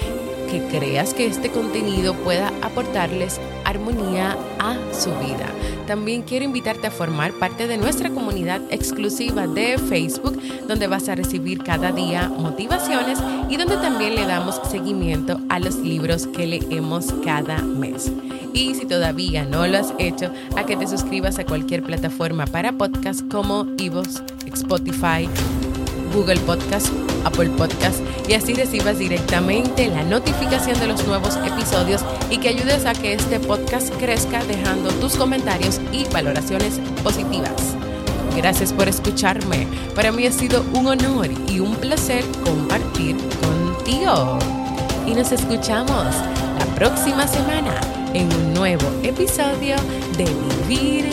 creas 0.71 1.15
que 1.15 1.27
este 1.27 1.51
contenido 1.51 2.15
pueda 2.15 2.53
aportarles 2.63 3.41
armonía 3.65 4.37
a 4.59 4.77
su 4.93 5.11
vida. 5.11 5.47
También 5.87 6.23
quiero 6.23 6.45
invitarte 6.45 6.87
a 6.87 6.91
formar 6.91 7.33
parte 7.33 7.67
de 7.67 7.77
nuestra 7.77 8.11
comunidad 8.11 8.61
exclusiva 8.71 9.47
de 9.47 9.79
Facebook, 9.79 10.41
donde 10.67 10.87
vas 10.87 11.09
a 11.09 11.15
recibir 11.15 11.63
cada 11.63 11.93
día 11.93 12.29
motivaciones 12.29 13.19
y 13.49 13.57
donde 13.57 13.77
también 13.77 14.15
le 14.15 14.27
damos 14.27 14.61
seguimiento 14.71 15.41
a 15.49 15.59
los 15.59 15.77
libros 15.77 16.27
que 16.27 16.47
leemos 16.47 17.13
cada 17.25 17.59
mes. 17.59 18.11
Y 18.55 18.75
si 18.75 18.87
todavía 18.87 19.45
no 19.45 19.67
lo 19.67 19.79
has 19.79 19.93
hecho, 19.99 20.31
a 20.57 20.65
que 20.65 20.77
te 20.77 20.87
suscribas 20.87 21.39
a 21.39 21.45
cualquier 21.45 21.83
plataforma 21.83 22.47
para 22.47 22.73
podcast 22.73 23.23
como 23.29 23.67
Evox, 23.79 24.23
Spotify, 24.47 25.29
Google 26.15 26.39
Podcast 26.41 26.89
Apple 27.25 27.51
Podcast 27.51 28.01
y 28.29 28.35
así 28.35 28.55
recibas 28.55 28.99
directamente 28.99 29.89
la 29.89 30.03
notificación 30.03 30.79
de 30.79 30.87
los 30.89 31.07
nuevos 31.07 31.37
episodios 31.37 32.05
y 32.31 32.39
que 32.39 32.51
ayudes 32.51 32.87
a 32.87 32.93
que 32.93 33.15
este 33.15 33.41
podcast 33.41 33.93
crezca 33.97 34.45
dejando 34.45 34.91
tus 34.95 35.17
comentarios 35.17 35.81
y 35.93 36.05
valoraciones 36.13 36.81
positivas. 37.03 37.75
Gracias 38.37 38.73
por 38.73 38.89
escucharme. 38.89 39.67
Para 39.95 40.11
mí 40.11 40.27
ha 40.27 40.33
sido 40.33 40.65
un 40.75 40.89
honor 40.89 41.29
y 41.49 41.61
un 41.61 41.75
placer 41.77 42.25
compartir 42.45 43.17
contigo. 43.41 44.39
Y 45.07 45.15
nos 45.15 45.31
escuchamos 45.33 46.15
la 46.59 46.67
próxima 46.75 47.29
semana 47.29 47.81
en 48.13 48.33
un 48.33 48.55
nuevo 48.55 48.87
episodio 49.03 49.77
de 50.17 50.25
Vivir 50.69 51.05